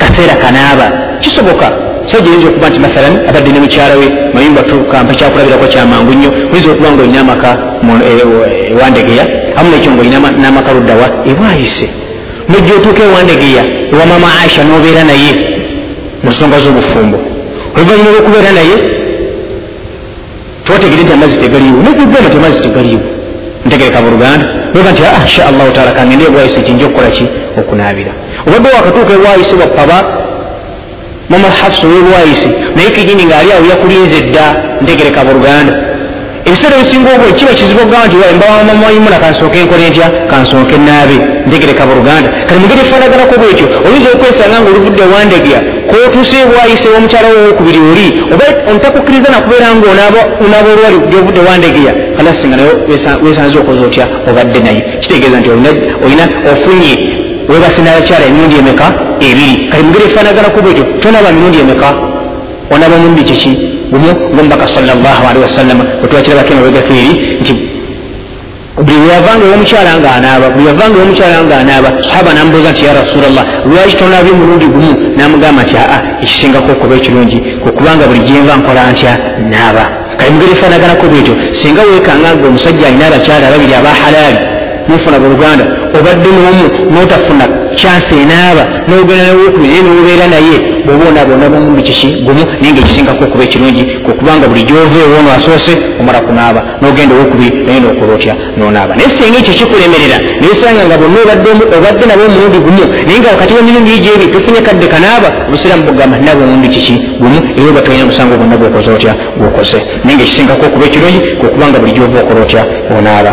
[0.00, 0.86] kaseera kanaaba.
[1.20, 1.66] Kisoboka
[2.04, 6.70] musajja oyinza okuba nti mathalan abadde ne mukyala we mayumba tukampa kyakulabirako kyamangu nnyo oyinza
[6.72, 7.50] okuba nga olina amaka
[8.72, 9.24] ewandegeya
[9.56, 11.86] amu nekyo nga olina n'amaka luddawa ebwayise
[12.48, 15.32] nojja otuuka ewandegeya ewa mama aisha n'obeera naye
[16.22, 17.18] mu nsonga z'obufumbo
[17.76, 18.76] oluvanyuma lwokubeera naye
[20.64, 23.02] twategere nti amazzi tegaliiwo nogugenda ti amazzi tegaliiwo.
[23.66, 24.46] Ntegereka mu luganda.
[24.78, 27.24] Oga nti ah, insha allahu taala kangende ebwayise kinja okukola ki?
[27.60, 28.12] Okunaabira.
[28.46, 29.96] Obadde wakatuuka ebwayise wakkaba
[31.30, 34.46] mama hafsa owebwayise naye kijini ngaali awo yakulinze dda
[34.82, 35.74] ntegereka mu luganda
[36.46, 40.06] ebiseera ebisinga obwe kiba kizibu okugamba nti mbawamamaimuna kansooke nkole ntya?
[40.30, 41.16] Kansooke naabe
[41.46, 42.28] ntegereka mu luganda.
[42.46, 45.58] Kati mugeri efaanaganako bwekyo oyinza okwesanga nga oluvudde wandegya
[45.90, 49.86] kotuuse bwayise womukyala wo wokubiri oli oba ontakukkiriza nakubeera nga
[50.44, 52.72] onaaba olwali gyovudde wandegeya kalasinga naye
[53.24, 54.80] wesanze okoza otya obadde naye.
[55.02, 55.48] Kitegeeza nti
[56.04, 56.92] olina ofunye
[57.50, 58.86] webase nabakyala emirundi emeka
[59.26, 59.54] ebiri.
[59.70, 61.88] Kati mugeri efaanaganako bwekyo tonaaba mirundi emeka
[62.74, 67.54] onaaba mulundi kiki gumu ngomubaka salllahalihi wasallama wetwakirabako emabegako eri nti
[68.76, 73.44] buli weyavanga ewomukyala nga anaaba buli yavanga ewomukyala nga anaaba sahaba namubuuza nti ya rasulllah
[73.70, 74.92] lwaki tonabye mulundi gumu?
[75.16, 79.12] Namugamba nti aa ekisingako okuba ekirungi kwekubanga buli gyenva nkola ntya
[79.50, 79.84] naaba.
[80.18, 84.40] Kale mugeri efaanaganako bwetyo singa wekanga nga omusajja alina abakyala babiri aba halaali
[84.88, 85.64] mufuna buluganda
[85.98, 86.64] obadde n'omu
[86.94, 87.44] notafuna
[87.78, 93.24] kyansi enaaba nogenda newokubiri naye nobeera naye bwoba onaabonaba omulundi kiki gumu naye nga ekisingako
[93.24, 98.92] okuba ekirungi kwekubanga buli gyova ewoono asoose omala kunaaba nogenda owokubiri naye nokola otya nonaaba.
[98.96, 101.18] Naye singa ekyo kikulemerera nayesanga nga bonna
[101.76, 106.40] obadde nabo omulundi gumu naye nga wakati wemirundi gyebi tofunye kadde kanaaba obusiramu bugamba nabo
[106.44, 110.84] omulundi kiki gumu era oba tolina musango gwonna gwokoze otya gwokoze naye nga ekisingako okuba
[110.88, 112.62] ekirungi kwekubanga buli gyova okola otya
[112.96, 113.32] onaaba.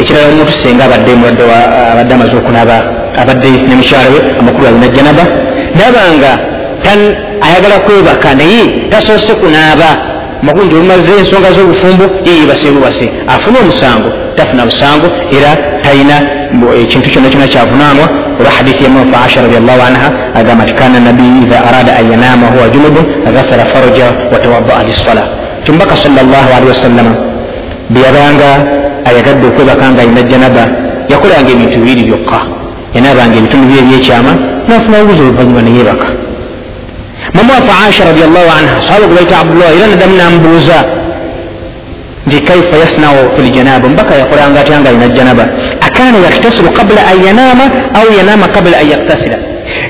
[0.00, 1.44] Ekirala omuntu singa abadde mulwadde
[1.92, 2.76] abadde amaze okunaaba
[3.20, 5.24] abadde ne mukyala we amakulu alina janaba
[5.78, 6.55] nabanga
[7.46, 9.90] ayagala kwebaka naye tasoose kunaaba.
[10.42, 13.06] Makulu nti olumaze ensonga z'obufumbo yeyebase bubase.
[13.28, 15.06] Afune omusango tafuna musango
[15.36, 15.50] era
[15.82, 16.16] talina
[16.82, 18.06] ekintu kyonna kyonna kyavunaanwa.
[18.38, 22.46] Olwa hadithi ya mafa asha radiallahu anha agamba nti kana nabiyi idha arada an yanama
[22.46, 25.22] huwa junubun ghasala faraja watawadaa lisala
[25.64, 27.12] tumbaka salllahalihi wasallama
[27.90, 28.50] beyabanga
[29.08, 30.64] ayagadde okwebaka nga alina janaba
[31.08, 32.38] yakolanga ebintu bibiri byokka.
[32.94, 34.32] Yanaabanga ebitundu bye ebyekyama
[34.68, 35.62] nafuna obuzi oluvanyuma
[37.36, 40.84] neyebaka mamwafa aisha radiallahu anha sahaba gubaita abdullah era nadamu namubuuza
[42.26, 45.44] nti kaifa yasnau fi ljanaba mbaka yakolanga atya nga alina janaba.
[45.80, 47.64] Akana yaktasiru qabla an yanama
[47.94, 49.36] au yanama qabla an yaktasira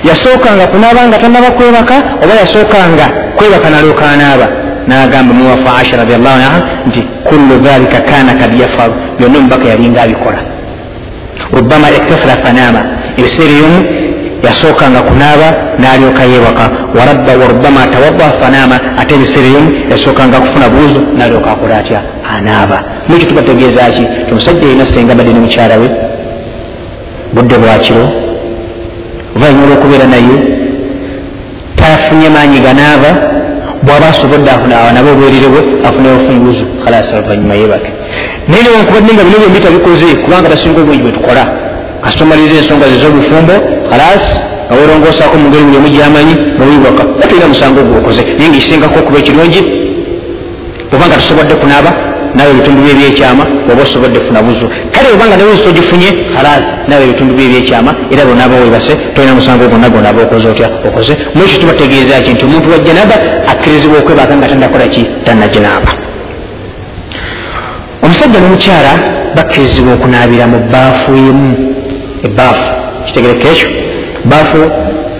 [0.04, 4.46] yasookanga kunaaba nga tanaba kwebaka oba yasookanga kwebaka nalokanaaba
[4.86, 8.94] nagamba muwafa aisha radiallahu anha nti kullu dhalika kana kad yafalu.
[9.18, 10.38] Byonna omubaka yalinga abikola
[11.52, 12.80] rubama iktasira fanama.
[13.18, 13.95] Ebiseera eyomu
[14.46, 16.64] yasookanga kunaaba nalyoka yewaka
[17.40, 22.00] warubama tawadda fanama ate ebiseera eyomu yasookanga kufuna buuzo nalyoka akola atya?
[22.34, 22.78] Anaaba.
[23.08, 25.88] Nekyo tubategeezaki omusajja yina senga badde ne mukyala we
[27.34, 28.04] budde bwakiro
[29.34, 30.36] oluvanyuma olwokubeera naye
[31.76, 33.10] tafunye maanyi ganaaba
[33.82, 34.50] bwaba asobodde
[34.94, 37.90] nabe obwerire bwe afune ofunguzo kalasi oluvanyuma yebake
[38.48, 41.42] naye newankubadde nga bino byombi tabikoze kubanga tasinga obwengi bwetukola
[42.02, 47.82] kasitomaliriza ensonga ze z'obufumbo kalasi nga werongosaako mu ngeri buli omu gyamanyi bwewibaka batolina musango
[47.82, 49.60] gwokoze naye ngaekisingako okuba ekirungi
[50.92, 51.90] obanga tusobodde kunaaba
[52.34, 54.66] nawe ebitundu bye ebyekyama oba osobodde funa buzu.
[54.92, 59.88] Kale obanga nawe ogifunye kalasi nawe ebitundu bye ebyekyama era bonaaba webase tolina musango gwonna
[59.88, 61.12] gonaaba okoze otya okoze.
[61.34, 63.16] Mwekyo tubategeeza ki nti omuntu wa janaba
[63.52, 65.02] akkirizibwa okwebaka nga tandakola ki?
[65.24, 65.90] Tannajanaaba
[68.02, 68.92] omusajja n'omukyala
[69.36, 71.50] bakkirizibwa okunaabira mu baafu emu
[72.26, 72.75] ebaafu
[73.06, 73.68] kitegereka ekyo
[74.30, 74.60] baafu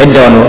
[0.05, 0.43] edda wano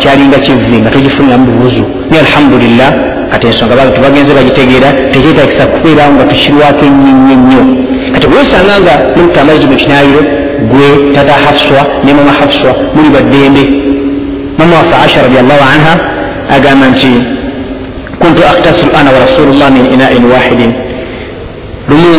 [0.00, 2.90] kyalinga kivi nga togifuniramu bubuzu naye alhamdulillah
[3.30, 7.62] kati ensonga tubagenze bagitegeera tekyetagisa kubeerawo nga tukirwako ennyinyi nnyo
[8.12, 10.20] kati bwesanga nga mulita amazzi mu kinayiro
[10.70, 13.64] gwe tata hafswa ne mama hafswa muli baddembe.
[14.58, 15.94] Mama waffe aisha radiallahu anha
[16.56, 17.12] agamba nti
[18.20, 20.72] kuntu aktasiru ana wa rasulullah min inain wahidin.
[21.88, 22.18] Lumu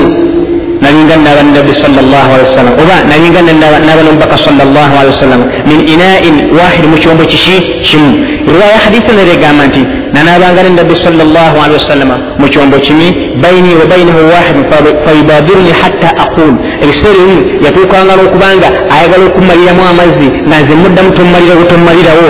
[0.90, 7.58] nalinga naba nabbi sawasalam oba nalinga naba nomubaka sawasalam min inain wahidi mu kyombo kiki
[7.86, 8.12] kimu
[8.50, 14.20] riwaya hadisi nere egamba nti nanabanga ne nabbi sawasalama mu kyombo kimi baini wa bainahu
[14.34, 14.66] wahidin
[15.06, 16.54] fayubadiruni hatta aqul.
[16.82, 22.30] Ebiseera ebimu yatuukanga n'okubanga ayagala okumaliramu amazzi nga nze muddamu tomalira butomalirawo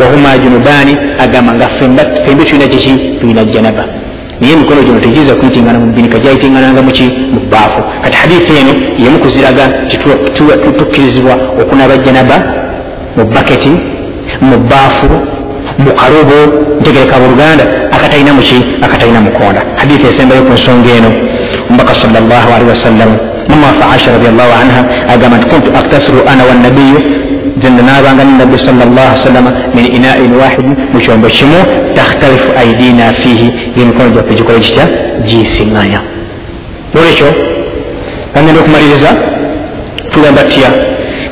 [0.00, 1.68] wahuma junubaani agamba nga
[2.24, 4.07] fembe tulina kiki tulina janaba
[4.40, 8.72] naye emikono gino tegiza kuyitingana mubinika gyayitingananga muki mu bbaafu kati hadithi eno
[9.04, 9.64] yemu kuziraga
[10.78, 12.36] tukkirizibwa okunaba janaba
[13.16, 13.72] mu baketi
[14.40, 15.06] mu bbaafu
[15.82, 16.38] mu kalubo
[16.80, 17.64] ntegereka buluganda
[17.96, 21.10] akatalina muki akatalina mukonda hadithi esembayo ku nsonga eno
[21.68, 23.10] omubaka salllahalihi wasallam
[23.48, 24.80] mamawafe aisha radiallahu anha
[25.14, 26.98] agamba nti kuntu aktasiru ana wannabiyu
[27.62, 31.58] zenda nabanga nenabbi salllahsalama min inain wahidin mu kyombo kimu
[31.94, 33.46] takhtalifu aidina fihi
[33.76, 34.84] emikono gyaffe gikole kitya
[35.26, 36.00] gisiŋŋanya
[36.96, 37.28] olwekyo
[38.34, 39.10] kagenda okumaliriza
[40.12, 40.70] tugamba tya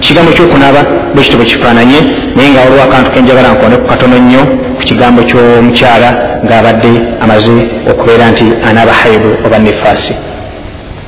[0.00, 0.80] kigambo kyokunaaba
[1.14, 2.00] bwekito bwe kifaananye
[2.36, 4.42] naye nga waliwo akantu kenjagala nkonde ku katono nnyo
[4.76, 6.08] ku kigambo ky'omukyala
[6.44, 6.92] ng'abadde
[7.24, 7.56] amaze
[7.90, 10.14] okubeera nti anaaba haibu oba nefaasi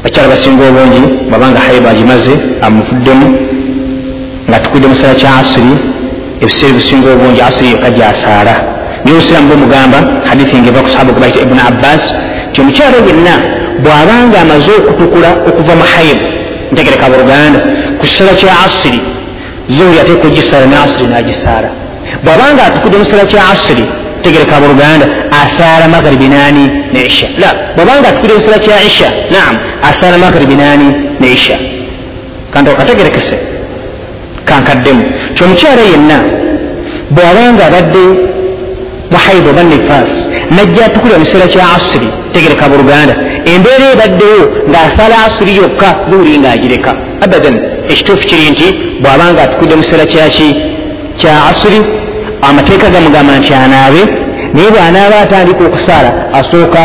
[0.02, 2.32] bakyala basinga obungi bwabanga haibu agimaze
[2.66, 3.26] amuvuddemu
[4.48, 5.72] nga tukwidde musala kya asiri
[6.42, 8.54] ebiseera ebisinga obungi asiri yokka gyasaala
[9.02, 12.04] naye obusiraamu bwemugamba hadithi ngeva ku sahaba kubaita ibuni abbas
[12.52, 13.34] ti omukyalo yenna
[13.82, 16.26] bw'abanga amaze okutukula okuva mu haibu
[16.72, 17.58] ntegereka buluganda
[17.98, 19.00] ku kisala kya asiri
[19.76, 21.68] zuhuri ateeka ogisaala ne asiri n'agisaala
[22.24, 23.84] bw'abanga atukudde musala kya asiri
[24.22, 25.06] tegereka buluganda
[25.42, 27.28] asaala magaribi nani ne isha.
[27.38, 30.88] La bw'abanga atukudde musala kya isha naam asaala magaribi nani
[31.20, 31.56] ne isha.
[32.52, 33.36] Kanti okategerekese
[34.50, 35.04] kankaddemu.
[35.36, 36.18] Kyomukyala yenna.
[37.14, 38.04] Bw'abanga abadde
[39.10, 40.10] muhaibu oba nefas
[40.56, 43.14] najja atukulira mukiseera kya asiri tegereka buluganda
[43.52, 46.92] embeera ebaddewo ng'asala asiri yokka zuuri ng'agireka
[47.24, 47.54] abadan
[47.92, 48.66] ekituufu kiri nti
[49.02, 50.48] bw'abanga atukudde mu kiseera kyaki
[51.20, 51.80] kya asiri
[52.48, 54.02] amateeka gamugamba nti anaabe
[54.54, 56.82] naye bw'anaaba atandika okusaala asooka